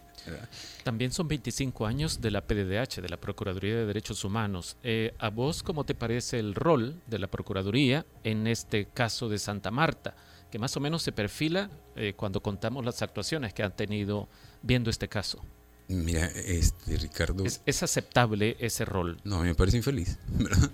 También 0.82 1.12
son 1.12 1.28
25 1.28 1.86
años 1.86 2.20
de 2.20 2.32
la 2.32 2.40
PDDH, 2.40 3.00
de 3.00 3.08
la 3.08 3.16
Procuraduría 3.16 3.76
de 3.76 3.86
Derechos 3.86 4.24
Humanos. 4.24 4.76
Eh, 4.82 5.14
¿A 5.20 5.30
vos 5.30 5.62
cómo 5.62 5.84
te 5.84 5.94
parece 5.94 6.40
el 6.40 6.56
rol 6.56 7.00
de 7.06 7.20
la 7.20 7.28
Procuraduría 7.28 8.04
en 8.24 8.48
este 8.48 8.86
caso 8.86 9.28
de 9.28 9.38
Santa 9.38 9.70
Marta? 9.70 10.16
Que 10.50 10.58
más 10.58 10.76
o 10.76 10.80
menos 10.80 11.04
se 11.04 11.12
perfila 11.12 11.70
eh, 11.94 12.14
cuando 12.16 12.42
contamos 12.42 12.84
las 12.84 13.02
actuaciones 13.02 13.54
que 13.54 13.62
han 13.62 13.76
tenido 13.76 14.28
viendo 14.62 14.90
este 14.90 15.06
caso. 15.06 15.40
Mira, 15.86 16.26
este, 16.26 16.96
Ricardo. 16.96 17.44
¿Es, 17.44 17.82
aceptable 17.84 18.56
ese 18.58 18.84
rol? 18.84 19.20
No, 19.22 19.44
me 19.44 19.54
parece 19.54 19.76
infeliz, 19.76 20.18
¿verdad? 20.26 20.72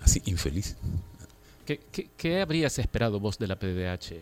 Así, 0.00 0.20
infeliz. 0.24 0.76
¿Qué, 1.66 1.80
qué 2.16 2.40
habrías 2.40 2.78
esperado 2.78 3.20
vos 3.20 3.38
de 3.38 3.46
la 3.46 3.58
PDDH? 3.58 4.14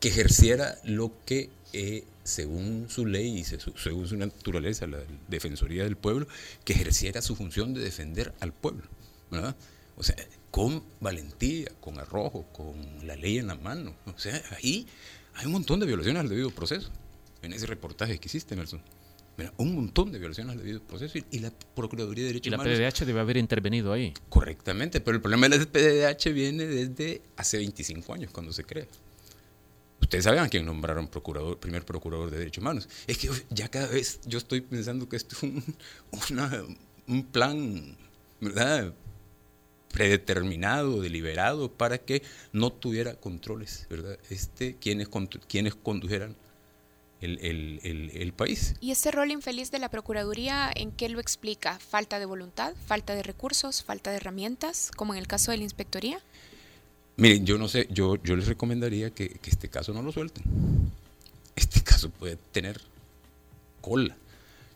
Que 0.00 0.08
ejerciera 0.08 0.76
lo 0.84 1.12
que 1.24 1.50
eh, 1.72 2.04
según 2.24 2.86
su 2.88 3.06
ley 3.06 3.38
y 3.38 3.44
según 3.44 4.06
su 4.06 4.16
naturaleza, 4.16 4.86
la 4.86 4.98
Defensoría 5.28 5.84
del 5.84 5.96
Pueblo, 5.96 6.26
que 6.64 6.72
ejerciera 6.72 7.22
su 7.22 7.36
función 7.36 7.74
de 7.74 7.80
defender 7.80 8.34
al 8.40 8.52
pueblo. 8.52 8.84
¿verdad? 9.30 9.56
O 9.96 10.02
sea, 10.02 10.16
con 10.50 10.82
valentía, 11.00 11.70
con 11.80 11.98
arrojo, 11.98 12.44
con 12.52 13.06
la 13.06 13.16
ley 13.16 13.38
en 13.38 13.48
la 13.48 13.56
mano. 13.56 13.94
O 14.06 14.18
sea, 14.18 14.42
ahí 14.56 14.86
hay 15.34 15.46
un 15.46 15.52
montón 15.52 15.80
de 15.80 15.86
violaciones 15.86 16.20
al 16.20 16.28
debido 16.28 16.50
proceso. 16.50 16.90
En 17.42 17.52
ese 17.52 17.66
reportaje 17.66 18.18
que 18.18 18.26
hiciste, 18.26 18.56
Nelson. 18.56 18.82
Mira, 19.36 19.52
un 19.58 19.74
montón 19.74 20.10
de 20.12 20.18
violaciones 20.18 20.52
al 20.52 20.58
debido 20.58 20.80
proceso 20.82 21.18
y, 21.30 21.38
la 21.40 21.52
Procuraduría 21.74 22.24
de 22.24 22.28
Derechos 22.28 22.54
Humanos. 22.54 22.72
Y 22.72 22.80
la 22.80 22.90
PDH 22.90 23.04
debe 23.04 23.20
haber 23.20 23.36
intervenido 23.36 23.92
ahí. 23.92 24.14
Correctamente, 24.28 25.00
pero 25.00 25.16
el 25.16 25.20
problema 25.20 25.48
de 25.48 25.58
la 25.58 25.66
PDH 25.66 26.32
viene 26.32 26.66
desde 26.66 27.20
hace 27.36 27.58
25 27.58 28.14
años, 28.14 28.30
cuando 28.32 28.52
se 28.52 28.64
crea. 28.64 28.86
Ustedes 30.00 30.24
saben 30.24 30.40
a 30.40 30.48
quién 30.48 30.64
nombraron 30.64 31.08
procurador, 31.08 31.58
primer 31.58 31.84
procurador 31.84 32.30
de 32.30 32.38
derechos 32.38 32.62
humanos. 32.62 32.88
Es 33.06 33.18
que 33.18 33.28
ya 33.50 33.68
cada 33.68 33.88
vez 33.88 34.20
yo 34.24 34.38
estoy 34.38 34.62
pensando 34.62 35.08
que 35.08 35.16
esto 35.16 35.36
es 35.36 35.42
un, 35.42 35.62
un 37.08 37.24
plan, 37.24 37.96
¿verdad? 38.40 38.94
predeterminado, 39.96 41.00
deliberado, 41.00 41.72
para 41.72 41.96
que 41.96 42.22
no 42.52 42.70
tuviera 42.70 43.14
controles, 43.14 43.86
¿verdad? 43.88 44.18
Este, 44.28 44.76
quienes, 44.76 45.08
quienes 45.48 45.74
condujeran 45.74 46.36
el, 47.20 47.38
el, 47.82 48.10
el, 48.14 48.32
país. 48.32 48.74
¿Y 48.80 48.90
ese 48.90 49.10
rol 49.10 49.30
infeliz 49.30 49.70
de 49.70 49.78
la 49.78 49.88
Procuraduría 49.88 50.70
en 50.74 50.92
qué 50.92 51.08
lo 51.08 51.20
explica? 51.20 51.78
¿Falta 51.78 52.18
de 52.18 52.26
voluntad? 52.26 52.74
¿Falta 52.86 53.14
de 53.14 53.22
recursos? 53.22 53.82
¿Falta 53.82 54.10
de 54.10 54.16
herramientas? 54.16 54.90
Como 54.94 55.14
en 55.14 55.18
el 55.18 55.26
caso 55.26 55.50
de 55.50 55.58
la 55.58 55.64
Inspectoría. 55.64 56.20
Miren, 57.16 57.46
yo 57.46 57.56
no 57.56 57.68
sé, 57.68 57.88
yo, 57.90 58.16
yo 58.16 58.36
les 58.36 58.46
recomendaría 58.46 59.10
que, 59.10 59.40
este 59.46 59.68
caso 59.68 59.94
no 59.94 60.02
lo 60.02 60.12
suelten. 60.12 60.44
Este 61.54 61.82
caso 61.82 62.10
puede 62.10 62.36
tener 62.36 62.80
cola, 63.80 64.16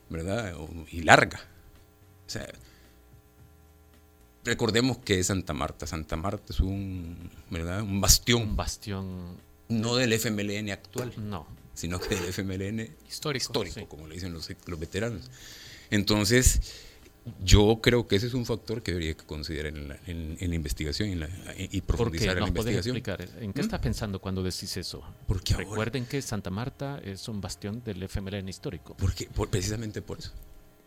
¿verdad? 0.09 0.55
y 0.91 1.03
larga. 1.03 1.41
O 2.27 2.31
sea, 2.31 2.47
recordemos 4.45 4.99
que 4.99 5.19
es 5.19 5.27
Santa 5.27 5.53
Marta. 5.53 5.87
Santa 5.87 6.17
Marta 6.17 6.55
es 6.55 6.61
un, 6.61 7.31
¿verdad? 7.51 7.83
Un 7.83 8.01
bastión. 8.01 8.43
Un 8.43 8.57
bastión. 8.57 9.37
No 9.69 9.97
del 9.97 10.15
FMLN 10.15 10.71
actual. 10.71 11.13
No. 11.19 11.60
Sino 11.75 11.99
que 12.01 12.15
del 12.15 12.25
FMLN 12.25 12.81
histórico, 13.09 13.45
histórico 13.45 13.89
como 13.89 14.07
le 14.07 14.15
dicen 14.15 14.33
los, 14.33 14.51
los 14.67 14.79
veteranos. 14.79 15.31
Entonces, 15.91 16.61
yo 17.45 17.81
creo 17.83 18.07
que 18.07 18.17
ese 18.17 18.27
es 18.27 18.35
un 18.35 18.47
factor 18.47 18.83
que 18.83 18.93
debería 18.93 19.17
considerar 19.17 19.77
en 19.77 19.89
la, 19.89 19.99
en, 20.07 20.37
la 20.39 20.55
investigación 20.55 21.11
y, 21.11 21.15
la, 21.17 21.29
y 21.57 21.81
profundizar 21.83 22.37
en 22.37 22.43
la 22.43 22.49
investigación. 22.49 22.97
Explicar? 22.97 23.29
¿En 23.41 23.53
qué 23.53 23.61
¿Mm? 23.61 23.65
estás 23.65 23.81
pensando 23.81 24.21
cuando 24.21 24.43
decís 24.43 24.77
eso? 24.77 25.03
Porque 25.27 25.55
Recuerden 25.55 26.07
que 26.07 26.23
Santa 26.23 26.51
Marta 26.51 27.01
es 27.05 27.29
un 27.29 27.41
bastión 27.41 27.83
del 27.85 28.03
FMLN 28.03 28.49
histórico. 28.49 28.97
Porque, 28.97 29.29
precisamente 29.51 30.03
por 30.03 30.19
eso. 30.19 30.33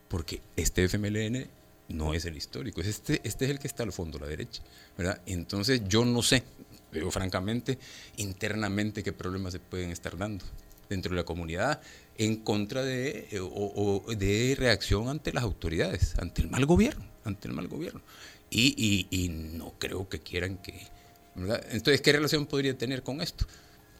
Porque 0.07 0.41
este 0.55 0.87
FMLN 0.87 1.47
no 1.89 2.13
es 2.13 2.25
el 2.25 2.37
histórico, 2.37 2.81
es 2.81 2.87
este, 2.87 3.21
este 3.23 3.45
es 3.45 3.51
el 3.51 3.59
que 3.59 3.67
está 3.67 3.83
al 3.83 3.91
fondo, 3.91 4.17
a 4.17 4.21
la 4.21 4.27
derecha. 4.27 4.63
¿verdad? 4.97 5.21
Entonces 5.25 5.81
yo 5.87 6.05
no 6.05 6.21
sé, 6.21 6.43
pero 6.91 7.11
francamente, 7.11 7.77
internamente 8.17 9.03
qué 9.03 9.13
problemas 9.13 9.53
se 9.53 9.59
pueden 9.59 9.91
estar 9.91 10.17
dando 10.17 10.45
dentro 10.93 11.11
de 11.11 11.17
la 11.17 11.25
comunidad 11.25 11.81
en 12.17 12.37
contra 12.37 12.83
de, 12.83 13.27
eh, 13.31 13.39
o, 13.41 14.03
de 14.15 14.55
reacción 14.57 15.09
ante 15.09 15.33
las 15.33 15.43
autoridades, 15.43 16.15
ante 16.19 16.41
el 16.41 16.49
mal 16.49 16.65
gobierno, 16.65 17.05
ante 17.23 17.47
el 17.47 17.53
mal 17.53 17.67
gobierno. 17.67 18.01
Y, 18.49 19.29
no 19.53 19.73
creo 19.79 20.07
que 20.07 20.19
quieran 20.19 20.57
que... 20.57 20.87
Entonces, 21.35 22.01
¿qué 22.01 22.11
relación 22.11 22.45
podría 22.45 22.77
tener 22.77 23.01
con 23.01 23.19
esto? 23.21 23.47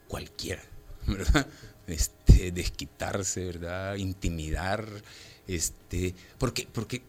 Cualquiera, 0.08 0.62
¿verdad? 1.08 1.48
Este, 1.88 2.52
desquitarse, 2.52 3.46
¿verdad? 3.46 3.96
Intimidar, 3.96 4.86
este, 5.48 6.14
porque, 6.38 6.68
porque 6.72 7.02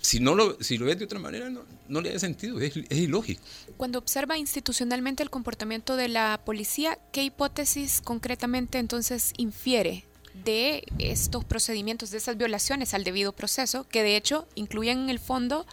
si 0.00 0.20
no 0.20 0.34
lo, 0.34 0.62
si 0.62 0.78
lo 0.78 0.86
ves 0.86 0.98
de 0.98 1.04
otra 1.04 1.18
manera, 1.18 1.50
no, 1.50 1.62
no 1.88 2.00
le 2.00 2.12
da 2.12 2.18
sentido, 2.18 2.60
es, 2.60 2.76
es, 2.76 2.98
ilógico. 2.98 3.42
Cuando 3.76 3.98
observa 3.98 4.38
institucionalmente 4.38 5.22
el 5.22 5.30
comportamiento 5.30 5.96
de 5.96 6.08
la 6.08 6.40
policía, 6.44 6.98
¿qué 7.12 7.24
hipótesis 7.24 8.00
concretamente 8.02 8.78
entonces 8.78 9.32
infiere 9.36 10.04
de 10.44 10.84
estos 10.98 11.44
procedimientos, 11.44 12.10
de 12.10 12.18
esas 12.18 12.36
violaciones 12.36 12.94
al 12.94 13.04
debido 13.04 13.32
proceso, 13.32 13.88
que 13.88 14.02
de 14.02 14.16
hecho 14.16 14.46
incluyen 14.54 15.00
en 15.00 15.10
el 15.10 15.18
fondo 15.18 15.66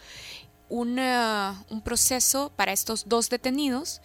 un 0.70 1.82
proceso 1.84 2.52
para 2.56 2.74
estos 2.74 3.08
dos 3.08 3.30
detenidos, 3.30 4.02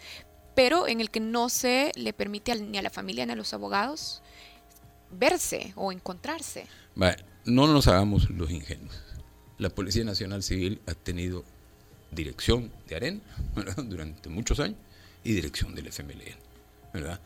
pero 0.54 0.86
en 0.86 1.00
el 1.00 1.10
que 1.10 1.20
no 1.20 1.48
se 1.48 1.92
le 1.94 2.12
permite 2.12 2.54
ni 2.54 2.76
a 2.76 2.82
la 2.82 2.90
familia 2.90 3.24
ni 3.24 3.32
a 3.32 3.36
los 3.36 3.54
abogados 3.54 4.22
verse 5.10 5.72
o 5.76 5.92
encontrarse. 5.92 6.66
no 7.44 7.66
nos 7.66 7.88
hagamos 7.88 8.28
los 8.30 8.50
ingenuos. 8.50 9.09
La 9.60 9.70
Policía 9.70 10.04
Nacional 10.04 10.42
Civil 10.42 10.80
ha 10.86 10.94
tenido 10.94 11.44
dirección 12.10 12.72
de 12.88 12.96
AREN 12.96 13.22
durante 13.84 14.28
muchos 14.28 14.58
años 14.58 14.78
y 15.22 15.32
dirección 15.32 15.74
del 15.74 15.86
FMLN. 15.86 16.50
¿verdad? 16.92 17.20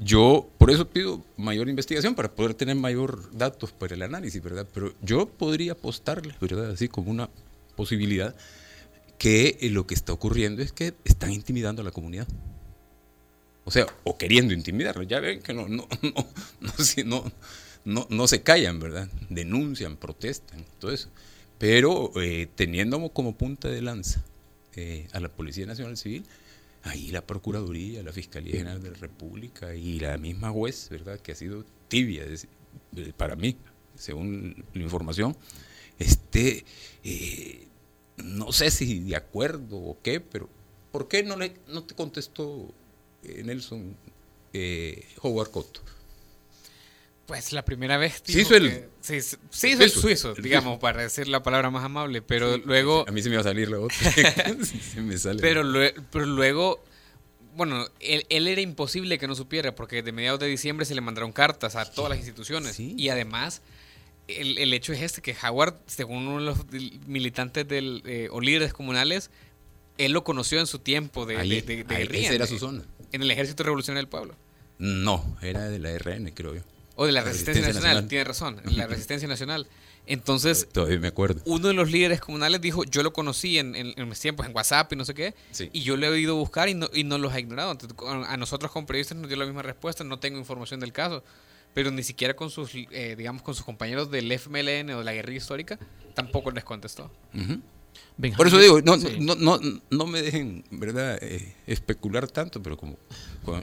Yo 0.00 0.48
por 0.58 0.70
eso 0.70 0.88
pido 0.88 1.24
mayor 1.36 1.68
investigación 1.68 2.14
para 2.14 2.30
poder 2.30 2.54
tener 2.54 2.76
mayor 2.76 3.30
datos 3.36 3.72
para 3.72 3.94
el 3.94 4.02
análisis, 4.02 4.42
¿verdad? 4.42 4.66
Pero 4.72 4.94
yo 5.02 5.26
podría 5.28 5.72
apostarle, 5.72 6.34
¿verdad? 6.40 6.70
Así 6.70 6.88
como 6.88 7.10
una 7.10 7.28
posibilidad 7.74 8.34
que 9.18 9.58
eh, 9.60 9.70
lo 9.70 9.86
que 9.86 9.94
está 9.94 10.12
ocurriendo 10.12 10.62
es 10.62 10.72
que 10.72 10.94
están 11.04 11.32
intimidando 11.32 11.82
a 11.82 11.84
la 11.84 11.90
comunidad. 11.90 12.28
O 13.64 13.70
sea, 13.70 13.86
o 14.04 14.16
queriendo 14.16 14.54
intimidarlo. 14.54 15.02
Ya 15.02 15.20
ven 15.20 15.42
que 15.42 15.52
no, 15.52 15.68
no, 15.68 15.88
no, 17.04 17.24
no, 17.84 18.06
no, 18.08 18.28
se 18.28 18.42
callan, 18.42 18.78
¿verdad? 18.78 19.08
Denuncian, 19.28 19.96
protestan, 19.96 20.64
todo 20.78 20.92
eso. 20.92 21.08
Pero 21.58 22.12
eh, 22.20 22.48
teniendo 22.54 23.08
como 23.10 23.36
punta 23.36 23.68
de 23.68 23.82
lanza 23.82 24.24
eh, 24.76 25.08
a 25.12 25.20
la 25.20 25.28
Policía 25.28 25.66
Nacional 25.66 25.96
Civil, 25.96 26.24
ahí 26.84 27.10
la 27.10 27.26
Procuraduría, 27.26 28.02
la 28.02 28.12
Fiscalía 28.12 28.56
General 28.56 28.82
de 28.82 28.90
la 28.90 28.96
República 28.96 29.74
y 29.74 30.00
la 30.00 30.16
misma 30.18 30.50
juez, 30.50 30.88
¿verdad? 30.90 31.18
Que 31.20 31.32
ha 31.32 31.34
sido 31.34 31.64
tibia 31.88 32.24
para 33.16 33.36
mí, 33.36 33.56
según 33.94 34.64
la 34.74 34.82
información, 34.82 35.36
este, 35.98 36.64
eh, 37.02 37.66
no 38.16 38.52
sé 38.52 38.70
si 38.70 39.00
de 39.00 39.16
acuerdo 39.16 39.76
o 39.76 39.98
qué, 40.02 40.20
pero 40.20 40.48
¿por 40.92 41.08
qué 41.08 41.22
no, 41.22 41.36
le, 41.36 41.54
no 41.68 41.84
te 41.84 41.94
contestó 41.94 42.72
eh, 43.24 43.42
Nelson 43.44 43.96
eh, 44.52 45.04
Howard 45.22 45.50
Cotto? 45.50 45.80
Pues 47.28 47.52
la 47.52 47.62
primera 47.62 47.98
vez. 47.98 48.22
Sí, 48.24 48.40
hizo 48.40 48.56
el, 48.56 48.86
sí, 49.02 49.20
sí 49.20 49.72
el 49.72 49.90
suizo, 49.90 50.32
digamos, 50.32 50.78
para 50.78 51.02
decir 51.02 51.28
la 51.28 51.42
palabra 51.42 51.70
más 51.70 51.84
amable, 51.84 52.22
pero 52.22 52.56
luego. 52.56 53.04
A 53.06 53.12
mí 53.12 53.20
se 53.20 53.28
me 53.28 53.36
va 53.36 53.42
a 53.42 53.44
salir 53.44 53.68
la 53.68 53.80
otra. 53.80 53.96
se 54.64 55.02
me 55.02 55.18
sale. 55.18 55.38
Pero, 55.42 55.62
pero 56.10 56.24
luego, 56.24 56.82
bueno, 57.54 57.86
él, 58.00 58.24
era 58.30 58.62
imposible 58.62 59.18
que 59.18 59.28
no 59.28 59.34
supiera, 59.34 59.74
porque 59.74 60.02
de 60.02 60.10
mediados 60.10 60.40
de 60.40 60.46
diciembre 60.46 60.86
se 60.86 60.94
le 60.94 61.02
mandaron 61.02 61.32
cartas 61.32 61.76
a 61.76 61.84
todas 61.84 62.08
las 62.08 62.18
instituciones. 62.18 62.80
Y 62.80 63.10
además, 63.10 63.60
el, 64.26 64.56
el, 64.56 64.72
hecho 64.72 64.94
es 64.94 65.02
este: 65.02 65.20
que 65.20 65.36
Howard, 65.46 65.74
según 65.84 66.28
uno 66.28 66.38
de 66.38 66.46
los 66.46 66.58
militantes 67.06 67.68
del, 67.68 68.00
eh, 68.06 68.28
o 68.30 68.40
líderes 68.40 68.72
comunales, 68.72 69.30
él 69.98 70.12
lo 70.12 70.24
conoció 70.24 70.60
en 70.60 70.66
su 70.66 70.78
tiempo 70.78 71.26
de, 71.26 71.36
ahí, 71.36 71.60
de, 71.60 71.84
era 72.34 72.46
su 72.46 72.58
zona. 72.58 72.84
En 73.12 73.20
el 73.20 73.30
Ejército 73.30 73.64
Revolucionario 73.64 74.00
del 74.00 74.08
Pueblo. 74.08 74.34
No, 74.78 75.36
era 75.42 75.68
de 75.68 75.78
la 75.78 75.90
RN, 75.98 76.30
creo 76.32 76.54
yo. 76.54 76.62
O 77.00 77.06
de 77.06 77.12
la, 77.12 77.22
Resistencia, 77.22 77.64
Nacional, 77.64 78.08
tiene 78.08 78.24
razón, 78.24 78.60
la 78.64 78.86
Resistencia 78.88 79.28
Nacional. 79.28 79.68
Entonces, 80.04 80.66
todavía 80.72 80.98
me 80.98 81.06
acuerdo. 81.06 81.40
Uno 81.44 81.68
de 81.68 81.74
los 81.74 81.92
líderes 81.92 82.20
comunales 82.20 82.60
dijo, 82.60 82.82
yo 82.82 83.04
lo 83.04 83.12
conocí 83.12 83.56
en, 83.56 83.76
en, 83.76 84.08
mis 84.08 84.18
tiempos 84.18 84.46
en 84.46 84.52
WhatsApp 84.52 84.92
y 84.92 84.96
no 84.96 85.04
sé 85.04 85.14
qué, 85.14 85.32
y 85.72 85.82
yo 85.82 85.96
le 85.96 86.08
he 86.08 86.18
ido 86.18 86.34
a 86.34 86.38
buscar 86.40 86.68
y 86.68 86.74
no, 86.74 86.88
y 86.92 87.04
no 87.04 87.16
los 87.18 87.32
ha 87.32 87.38
ignorado. 87.38 87.78
a 88.26 88.36
nosotros 88.36 88.72
como 88.72 88.84
periodistas 88.84 89.16
nos 89.16 89.28
dio 89.28 89.36
la 89.36 89.44
misma 89.44 89.62
respuesta, 89.62 90.02
no 90.02 90.18
tengo 90.18 90.40
información 90.40 90.80
del 90.80 90.92
caso, 90.92 91.22
pero 91.72 91.92
ni 91.92 92.02
siquiera 92.02 92.34
con 92.34 92.50
sus, 92.50 92.72
eh, 92.74 93.14
digamos, 93.16 93.42
con 93.42 93.54
sus 93.54 93.64
compañeros 93.64 94.10
del 94.10 94.32
FMLN 94.32 94.90
o 94.90 94.98
de 94.98 95.04
la 95.04 95.12
guerrilla 95.12 95.38
histórica, 95.38 95.78
tampoco 96.14 96.50
les 96.50 96.64
contestó. 96.64 97.12
Por 98.36 98.46
eso 98.48 98.58
digo, 98.58 98.80
no, 98.82 98.96
no, 98.96 99.36
no, 99.36 99.60
no, 99.90 100.06
me 100.06 100.22
dejen, 100.22 100.64
¿verdad?, 100.70 101.18
eh, 101.22 101.54
especular 101.66 102.28
tanto, 102.28 102.60
pero 102.60 102.76
como 102.76 102.96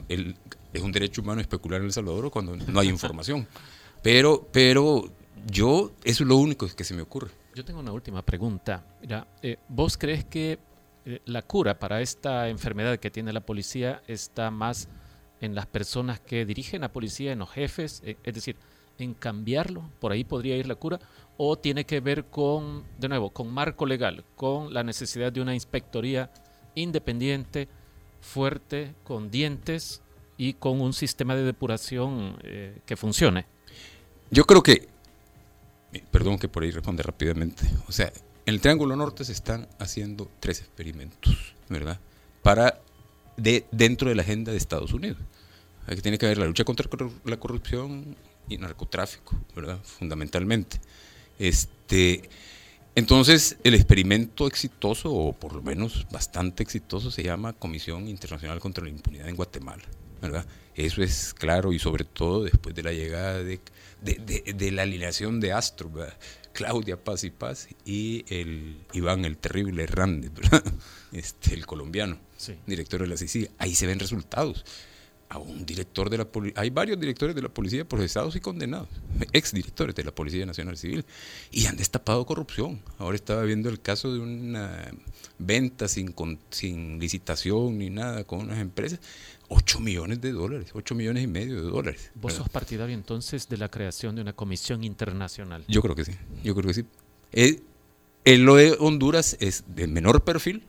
el, 0.08 0.34
es 0.72 0.82
un 0.82 0.92
derecho 0.92 1.22
humano 1.22 1.40
especular 1.40 1.80
en 1.80 1.86
El 1.86 1.92
Salvador 1.92 2.30
cuando 2.30 2.56
no 2.56 2.80
hay 2.80 2.88
información. 2.88 3.46
Pero, 4.02 4.46
pero 4.52 5.10
yo, 5.50 5.90
eso 6.04 6.22
es 6.22 6.28
lo 6.28 6.36
único 6.36 6.68
que 6.68 6.84
se 6.84 6.94
me 6.94 7.02
ocurre. 7.02 7.32
Yo 7.56 7.64
tengo 7.64 7.80
una 7.80 7.90
última 7.90 8.22
pregunta. 8.22 8.84
Mira, 9.00 9.26
eh, 9.42 9.56
¿vos 9.68 9.96
crees 9.98 10.24
que 10.24 10.60
eh, 11.04 11.22
la 11.24 11.42
cura 11.42 11.78
para 11.78 12.00
esta 12.00 12.48
enfermedad 12.48 12.98
que 12.98 13.10
tiene 13.10 13.32
la 13.32 13.40
policía 13.40 14.02
está 14.06 14.52
más 14.52 14.88
en 15.40 15.56
las 15.56 15.66
personas 15.66 16.20
que 16.20 16.44
dirigen 16.44 16.82
la 16.82 16.92
policía, 16.92 17.32
en 17.32 17.40
los 17.40 17.50
jefes? 17.50 18.00
Eh, 18.04 18.16
es 18.22 18.34
decir, 18.34 18.56
en 18.98 19.14
cambiarlo, 19.14 19.90
por 19.98 20.12
ahí 20.12 20.22
podría 20.22 20.56
ir 20.56 20.68
la 20.68 20.76
cura, 20.76 21.00
o 21.36 21.56
tiene 21.56 21.84
que 21.84 22.00
ver 22.00 22.26
con, 22.26 22.84
de 22.98 23.08
nuevo, 23.08 23.30
con 23.30 23.52
marco 23.52 23.86
legal, 23.86 24.24
con 24.34 24.72
la 24.72 24.82
necesidad 24.82 25.32
de 25.32 25.40
una 25.40 25.54
inspectoría 25.54 26.30
independiente, 26.74 27.68
fuerte, 28.20 28.94
con 29.04 29.30
dientes 29.30 30.02
y 30.38 30.54
con 30.54 30.80
un 30.80 30.92
sistema 30.92 31.34
de 31.34 31.42
depuración 31.42 32.36
que 32.84 32.96
funcione. 32.96 33.46
Yo 34.30 34.44
creo 34.44 34.62
que 34.62 34.88
perdón 36.10 36.38
que 36.38 36.48
por 36.48 36.62
ahí 36.62 36.70
responde 36.70 37.02
rápidamente. 37.02 37.64
O 37.88 37.92
sea, 37.92 38.12
en 38.46 38.54
el 38.54 38.60
Triángulo 38.60 38.96
Norte 38.96 39.24
se 39.24 39.32
están 39.32 39.68
haciendo 39.78 40.30
tres 40.40 40.60
experimentos, 40.60 41.54
¿verdad? 41.68 42.00
Para 42.42 42.80
de, 43.36 43.66
dentro 43.70 44.08
de 44.08 44.14
la 44.14 44.22
agenda 44.22 44.52
de 44.52 44.58
Estados 44.58 44.92
Unidos. 44.92 45.18
Aquí 45.86 46.00
tiene 46.00 46.18
que 46.18 46.26
haber 46.26 46.38
la 46.38 46.46
lucha 46.46 46.64
contra 46.64 46.88
la 47.24 47.36
corrupción 47.38 48.16
y 48.48 48.58
narcotráfico, 48.58 49.36
¿verdad? 49.54 49.78
Fundamentalmente. 49.82 50.80
Este, 51.38 52.28
entonces, 52.94 53.56
el 53.64 53.74
experimento 53.74 54.46
exitoso, 54.46 55.12
o 55.12 55.32
por 55.32 55.54
lo 55.54 55.62
menos 55.62 56.06
bastante 56.10 56.62
exitoso, 56.62 57.10
se 57.10 57.22
llama 57.22 57.52
Comisión 57.52 58.08
Internacional 58.08 58.60
contra 58.60 58.84
la 58.84 58.90
Impunidad 58.90 59.28
en 59.28 59.36
Guatemala, 59.36 59.84
¿verdad? 60.22 60.46
Eso 60.74 61.02
es 61.02 61.34
claro 61.34 61.72
y 61.72 61.78
sobre 61.78 62.04
todo 62.04 62.44
después 62.44 62.74
de 62.74 62.82
la 62.82 62.92
llegada 62.92 63.42
de 63.42 63.60
de, 64.00 64.70
la 64.72 64.82
alineación 64.82 65.40
de 65.40 65.52
Astro, 65.52 65.90
Claudia 66.52 67.02
Paz 67.02 67.24
y 67.24 67.30
Paz 67.30 67.68
y 67.84 68.24
el 68.28 68.76
Iván 68.92 69.24
el 69.24 69.36
Terrible 69.36 69.82
Hernández, 69.82 70.32
este, 71.12 71.54
el 71.54 71.66
colombiano, 71.66 72.18
director 72.66 73.00
de 73.00 73.06
la 73.08 73.16
CICI. 73.16 73.48
Ahí 73.58 73.74
se 73.74 73.86
ven 73.86 73.98
resultados. 73.98 74.64
A 75.28 75.38
un 75.38 75.66
director 75.66 76.08
de 76.08 76.18
la 76.18 76.28
hay 76.54 76.70
varios 76.70 77.00
directores 77.00 77.34
de 77.34 77.42
la 77.42 77.48
policía 77.48 77.84
procesados 77.84 78.36
y 78.36 78.40
condenados, 78.40 78.88
ex 79.32 79.52
directores 79.52 79.94
de 79.96 80.04
la 80.04 80.14
Policía 80.14 80.46
Nacional 80.46 80.76
Civil, 80.76 81.04
y 81.50 81.66
han 81.66 81.76
destapado 81.76 82.24
corrupción. 82.24 82.80
Ahora 82.98 83.16
estaba 83.16 83.42
viendo 83.42 83.68
el 83.68 83.80
caso 83.80 84.12
de 84.12 84.20
una 84.20 84.92
venta 85.38 85.88
sin, 85.88 86.14
sin 86.50 87.00
licitación 87.00 87.78
ni 87.78 87.90
nada 87.90 88.22
con 88.22 88.40
unas 88.40 88.58
empresas 88.58 89.00
8 89.48 89.80
millones 89.80 90.20
de 90.20 90.32
dólares, 90.32 90.70
8 90.74 90.94
millones 90.94 91.24
y 91.24 91.26
medio 91.26 91.56
de 91.56 91.68
dólares. 91.70 92.10
¿Vos 92.14 92.34
sos 92.34 92.48
partidario 92.48 92.94
entonces 92.94 93.48
de 93.48 93.56
la 93.56 93.68
creación 93.68 94.16
de 94.16 94.22
una 94.22 94.32
comisión 94.32 94.84
internacional? 94.84 95.64
Yo 95.68 95.82
creo 95.82 95.94
que 95.94 96.04
sí, 96.04 96.12
yo 96.42 96.54
creo 96.54 96.68
que 96.68 96.74
sí. 96.74 96.84
El, 97.32 97.62
eh, 98.24 98.38
lo 98.38 98.56
de 98.56 98.76
Honduras 98.78 99.36
es 99.40 99.64
de 99.68 99.86
menor 99.86 100.24
perfil, 100.24 100.64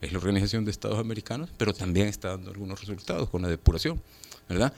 es 0.00 0.12
la 0.12 0.18
Organización 0.18 0.64
de 0.64 0.70
Estados 0.70 0.98
Americanos, 0.98 1.50
pero 1.56 1.72
también 1.74 2.06
está 2.06 2.28
dando 2.28 2.50
algunos 2.50 2.80
resultados 2.80 3.28
con 3.28 3.42
la 3.42 3.48
depuración, 3.48 4.00
¿verdad? 4.48 4.72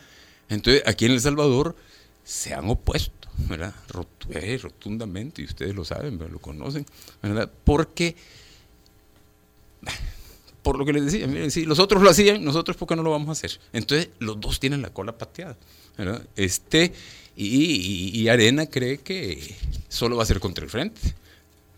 Entonces, 0.48 0.83
aquí 0.87 1.06
en 1.06 1.12
El 1.12 1.20
Salvador 1.20 1.76
se 2.24 2.54
han 2.54 2.68
opuesto, 2.68 3.28
¿verdad? 3.48 3.74
Eh, 4.30 4.59
rotundamente, 4.62 5.42
y 5.42 5.44
ustedes 5.44 5.74
lo 5.74 5.85
saben, 5.85 6.18
lo 6.18 6.38
conocen, 6.38 6.87
¿verdad? 7.22 7.50
Porque 7.64 8.16
por 10.62 10.78
lo 10.78 10.85
que 10.85 10.92
les 10.92 11.04
decía, 11.04 11.26
miren, 11.26 11.50
si 11.50 11.64
los 11.64 11.78
otros 11.78 12.02
lo 12.02 12.11
hacían, 12.11 12.44
nosotros 12.44 12.76
¿por 12.76 12.88
qué 12.88 12.96
no 12.96 13.02
lo 13.02 13.11
vamos 13.11 13.28
a 13.28 13.33
hacer? 13.33 13.59
Entonces, 13.72 14.11
los 14.18 14.40
dos 14.40 14.61
tienen 14.61 14.83
la 14.83 14.90
cola 14.90 15.16
pateada. 15.16 15.56
Este, 16.37 16.92
y, 17.37 18.28
Arena 18.28 18.66
cree 18.66 18.98
que 18.98 19.56
solo 19.88 20.16
va 20.16 20.22
a 20.22 20.26
ser 20.26 20.40
contra 20.40 20.64
el 20.64 20.70
frente. 20.70 21.00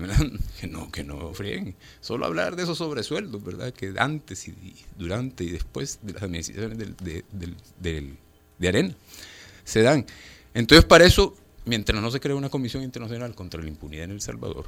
Que 0.60 0.66
no, 0.66 0.90
que 0.90 1.04
no 1.04 1.32
frieguen. 1.34 1.74
Solo 2.00 2.26
hablar 2.26 2.56
de 2.56 2.62
esos 2.62 2.78
sobresueldos, 2.78 3.42
¿verdad? 3.42 3.72
Que 3.72 3.94
antes 3.98 4.46
y 4.48 4.76
durante 4.96 5.44
y 5.44 5.50
después 5.50 5.98
de 6.02 6.12
las 6.12 6.22
administraciones 6.22 6.78
del, 6.78 8.16
de 8.58 8.68
Arena 8.68 8.94
se 9.64 9.82
dan. 9.82 10.06
Entonces, 10.54 10.84
para 10.84 11.04
eso 11.04 11.36
mientras 11.64 12.00
no 12.00 12.10
se 12.10 12.20
cree 12.20 12.34
una 12.34 12.48
comisión 12.48 12.82
internacional 12.82 13.34
contra 13.34 13.62
la 13.62 13.68
impunidad 13.68 14.04
en 14.04 14.12
El 14.12 14.20
Salvador, 14.20 14.66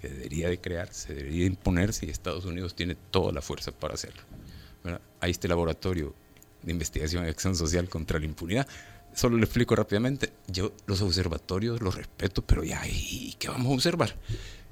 que 0.00 0.08
debería 0.08 0.48
de 0.48 0.58
crearse, 0.58 1.14
debería 1.14 1.40
de 1.40 1.46
imponerse 1.46 2.06
y 2.06 2.10
Estados 2.10 2.44
Unidos 2.44 2.74
tiene 2.74 2.96
toda 3.10 3.32
la 3.32 3.42
fuerza 3.42 3.72
para 3.72 3.94
hacerlo. 3.94 4.22
Hay 5.20 5.32
este 5.32 5.48
laboratorio 5.48 6.14
de 6.62 6.72
investigación 6.72 7.26
y 7.26 7.28
acción 7.28 7.54
social 7.54 7.88
contra 7.88 8.18
la 8.18 8.24
impunidad. 8.24 8.66
Solo 9.14 9.36
le 9.36 9.44
explico 9.44 9.74
rápidamente, 9.74 10.32
yo 10.46 10.72
los 10.86 11.02
observatorios 11.02 11.82
los 11.82 11.94
respeto, 11.94 12.42
pero 12.42 12.62
ya, 12.62 12.82
¿y 12.86 13.34
qué 13.38 13.48
vamos 13.48 13.72
a 13.72 13.74
observar? 13.74 14.16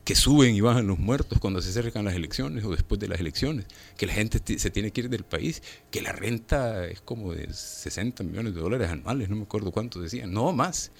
Que 0.08 0.14
suben 0.14 0.54
y 0.54 0.62
bajan 0.62 0.86
los 0.86 0.98
muertos 0.98 1.38
cuando 1.38 1.60
se 1.60 1.68
acercan 1.68 2.06
las 2.06 2.14
elecciones 2.14 2.64
o 2.64 2.70
después 2.70 2.98
de 2.98 3.08
las 3.08 3.20
elecciones, 3.20 3.66
que 3.98 4.06
la 4.06 4.14
gente 4.14 4.40
se 4.58 4.70
tiene 4.70 4.90
que 4.90 5.02
ir 5.02 5.10
del 5.10 5.22
país, 5.22 5.62
que 5.90 6.00
la 6.00 6.12
renta 6.12 6.86
es 6.86 7.02
como 7.02 7.34
de 7.34 7.52
60 7.52 8.24
millones 8.24 8.54
de 8.54 8.60
dólares 8.62 8.88
anuales, 8.88 9.28
no 9.28 9.36
me 9.36 9.42
acuerdo 9.42 9.70
cuánto 9.70 10.00
decían, 10.00 10.32
no 10.32 10.50
más 10.54 10.92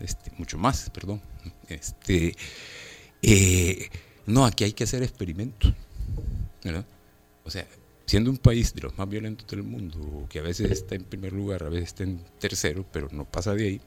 este, 0.00 0.30
mucho 0.38 0.58
más, 0.58 0.90
perdón. 0.90 1.20
Este, 1.68 2.36
eh, 3.20 3.88
no, 4.26 4.46
aquí 4.46 4.62
hay 4.62 4.72
que 4.72 4.84
hacer 4.84 5.02
experimentos. 5.02 5.72
O 7.42 7.50
sea, 7.50 7.66
siendo 8.06 8.30
un 8.30 8.38
país 8.38 8.74
de 8.74 8.82
los 8.82 8.96
más 8.96 9.08
violentos 9.08 9.46
del 9.48 9.64
mundo, 9.64 10.26
que 10.28 10.38
a 10.38 10.42
veces 10.42 10.70
está 10.70 10.94
en 10.94 11.02
primer 11.02 11.32
lugar, 11.32 11.64
a 11.64 11.68
veces 11.68 11.88
está 11.88 12.04
en 12.04 12.20
tercero, 12.38 12.86
pero 12.92 13.08
no 13.10 13.24
pasa 13.24 13.54
de 13.54 13.64
ahí, 13.66 13.80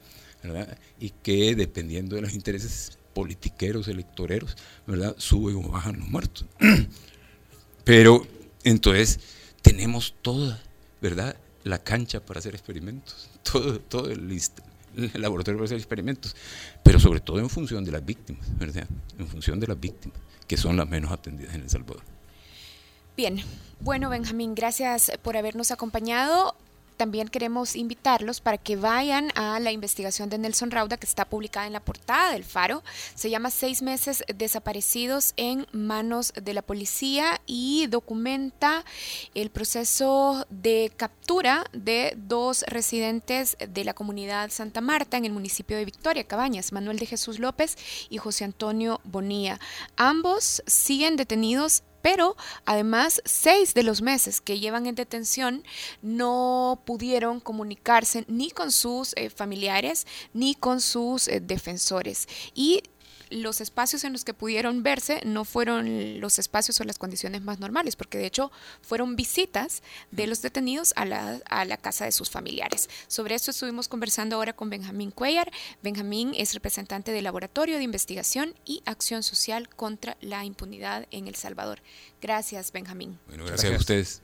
y 0.98 1.10
que 1.10 1.54
dependiendo 1.54 2.16
de 2.16 2.22
los 2.22 2.34
intereses 2.34 2.98
politiqueros, 3.14 3.88
electoreros, 3.88 4.56
¿verdad? 4.86 5.14
suben 5.18 5.56
o 5.56 5.68
bajan 5.68 5.98
los 5.98 6.08
muertos. 6.08 6.46
Pero 7.84 8.26
entonces 8.64 9.20
tenemos 9.62 10.14
toda, 10.22 10.62
¿verdad? 11.00 11.36
La 11.64 11.82
cancha 11.82 12.20
para 12.24 12.38
hacer 12.38 12.54
experimentos, 12.54 13.30
todo, 13.42 13.80
todo 13.80 14.10
el, 14.10 14.30
el 14.30 15.22
laboratorio 15.22 15.58
para 15.58 15.66
hacer 15.66 15.78
experimentos, 15.78 16.34
pero 16.82 16.98
sobre 16.98 17.20
todo 17.20 17.38
en 17.38 17.50
función 17.50 17.84
de 17.84 17.92
las 17.92 18.04
víctimas, 18.04 18.46
¿verdad? 18.58 18.86
En 19.18 19.26
función 19.26 19.60
de 19.60 19.66
las 19.66 19.78
víctimas, 19.78 20.18
que 20.46 20.56
son 20.56 20.76
las 20.76 20.88
menos 20.88 21.12
atendidas 21.12 21.54
en 21.54 21.62
El 21.62 21.70
Salvador. 21.70 22.02
Bien, 23.16 23.42
bueno 23.80 24.08
Benjamín, 24.08 24.54
gracias 24.54 25.12
por 25.22 25.36
habernos 25.36 25.70
acompañado 25.70 26.54
también 27.00 27.28
queremos 27.28 27.76
invitarlos 27.76 28.42
para 28.42 28.58
que 28.58 28.76
vayan 28.76 29.32
a 29.34 29.58
la 29.58 29.72
investigación 29.72 30.28
de 30.28 30.36
Nelson 30.36 30.70
Rauda 30.70 30.98
que 30.98 31.06
está 31.06 31.24
publicada 31.24 31.66
en 31.66 31.72
la 31.72 31.80
portada 31.80 32.32
del 32.32 32.44
Faro. 32.44 32.82
Se 33.14 33.30
llama 33.30 33.50
Seis 33.50 33.80
meses 33.80 34.22
desaparecidos 34.36 35.32
en 35.38 35.66
manos 35.72 36.34
de 36.34 36.52
la 36.52 36.60
policía 36.60 37.40
y 37.46 37.86
documenta 37.86 38.84
el 39.34 39.48
proceso 39.48 40.46
de 40.50 40.92
captura 40.94 41.64
de 41.72 42.12
dos 42.18 42.64
residentes 42.66 43.56
de 43.66 43.84
la 43.84 43.94
comunidad 43.94 44.50
Santa 44.50 44.82
Marta 44.82 45.16
en 45.16 45.24
el 45.24 45.32
municipio 45.32 45.78
de 45.78 45.86
Victoria, 45.86 46.24
Cabañas, 46.24 46.70
Manuel 46.70 46.98
de 46.98 47.06
Jesús 47.06 47.38
López 47.38 47.78
y 48.10 48.18
José 48.18 48.44
Antonio 48.44 49.00
Bonía. 49.04 49.58
Ambos 49.96 50.62
siguen 50.66 51.16
detenidos 51.16 51.82
pero 52.02 52.36
además 52.64 53.22
seis 53.24 53.74
de 53.74 53.82
los 53.82 54.02
meses 54.02 54.40
que 54.40 54.58
llevan 54.58 54.86
en 54.86 54.94
detención 54.94 55.64
no 56.02 56.80
pudieron 56.84 57.40
comunicarse 57.40 58.24
ni 58.28 58.50
con 58.50 58.72
sus 58.72 59.12
eh, 59.16 59.30
familiares 59.30 60.06
ni 60.32 60.54
con 60.54 60.80
sus 60.80 61.28
eh, 61.28 61.40
defensores. 61.40 62.28
Y 62.54 62.82
los 63.30 63.60
espacios 63.60 64.04
en 64.04 64.12
los 64.12 64.24
que 64.24 64.34
pudieron 64.34 64.82
verse 64.82 65.20
no 65.24 65.44
fueron 65.44 66.20
los 66.20 66.38
espacios 66.38 66.80
o 66.80 66.84
las 66.84 66.98
condiciones 66.98 67.42
más 67.42 67.60
normales, 67.60 67.96
porque 67.96 68.18
de 68.18 68.26
hecho 68.26 68.50
fueron 68.82 69.16
visitas 69.16 69.82
de 70.10 70.26
los 70.26 70.42
detenidos 70.42 70.92
a 70.96 71.04
la, 71.04 71.40
a 71.48 71.64
la 71.64 71.76
casa 71.76 72.04
de 72.04 72.12
sus 72.12 72.30
familiares. 72.30 72.90
Sobre 73.06 73.34
esto 73.34 73.50
estuvimos 73.50 73.88
conversando 73.88 74.36
ahora 74.36 74.52
con 74.52 74.70
Benjamín 74.70 75.10
Cuellar. 75.10 75.50
Benjamín 75.82 76.32
es 76.36 76.54
representante 76.54 77.12
del 77.12 77.24
Laboratorio 77.24 77.76
de 77.76 77.84
Investigación 77.84 78.54
y 78.64 78.82
Acción 78.84 79.22
Social 79.22 79.68
contra 79.68 80.16
la 80.20 80.44
Impunidad 80.44 81.06
en 81.10 81.28
El 81.28 81.36
Salvador. 81.36 81.80
Gracias, 82.20 82.72
Benjamín. 82.72 83.18
Bueno, 83.28 83.46
gracias, 83.46 83.72
a 83.72 83.76
ustedes. 83.76 84.22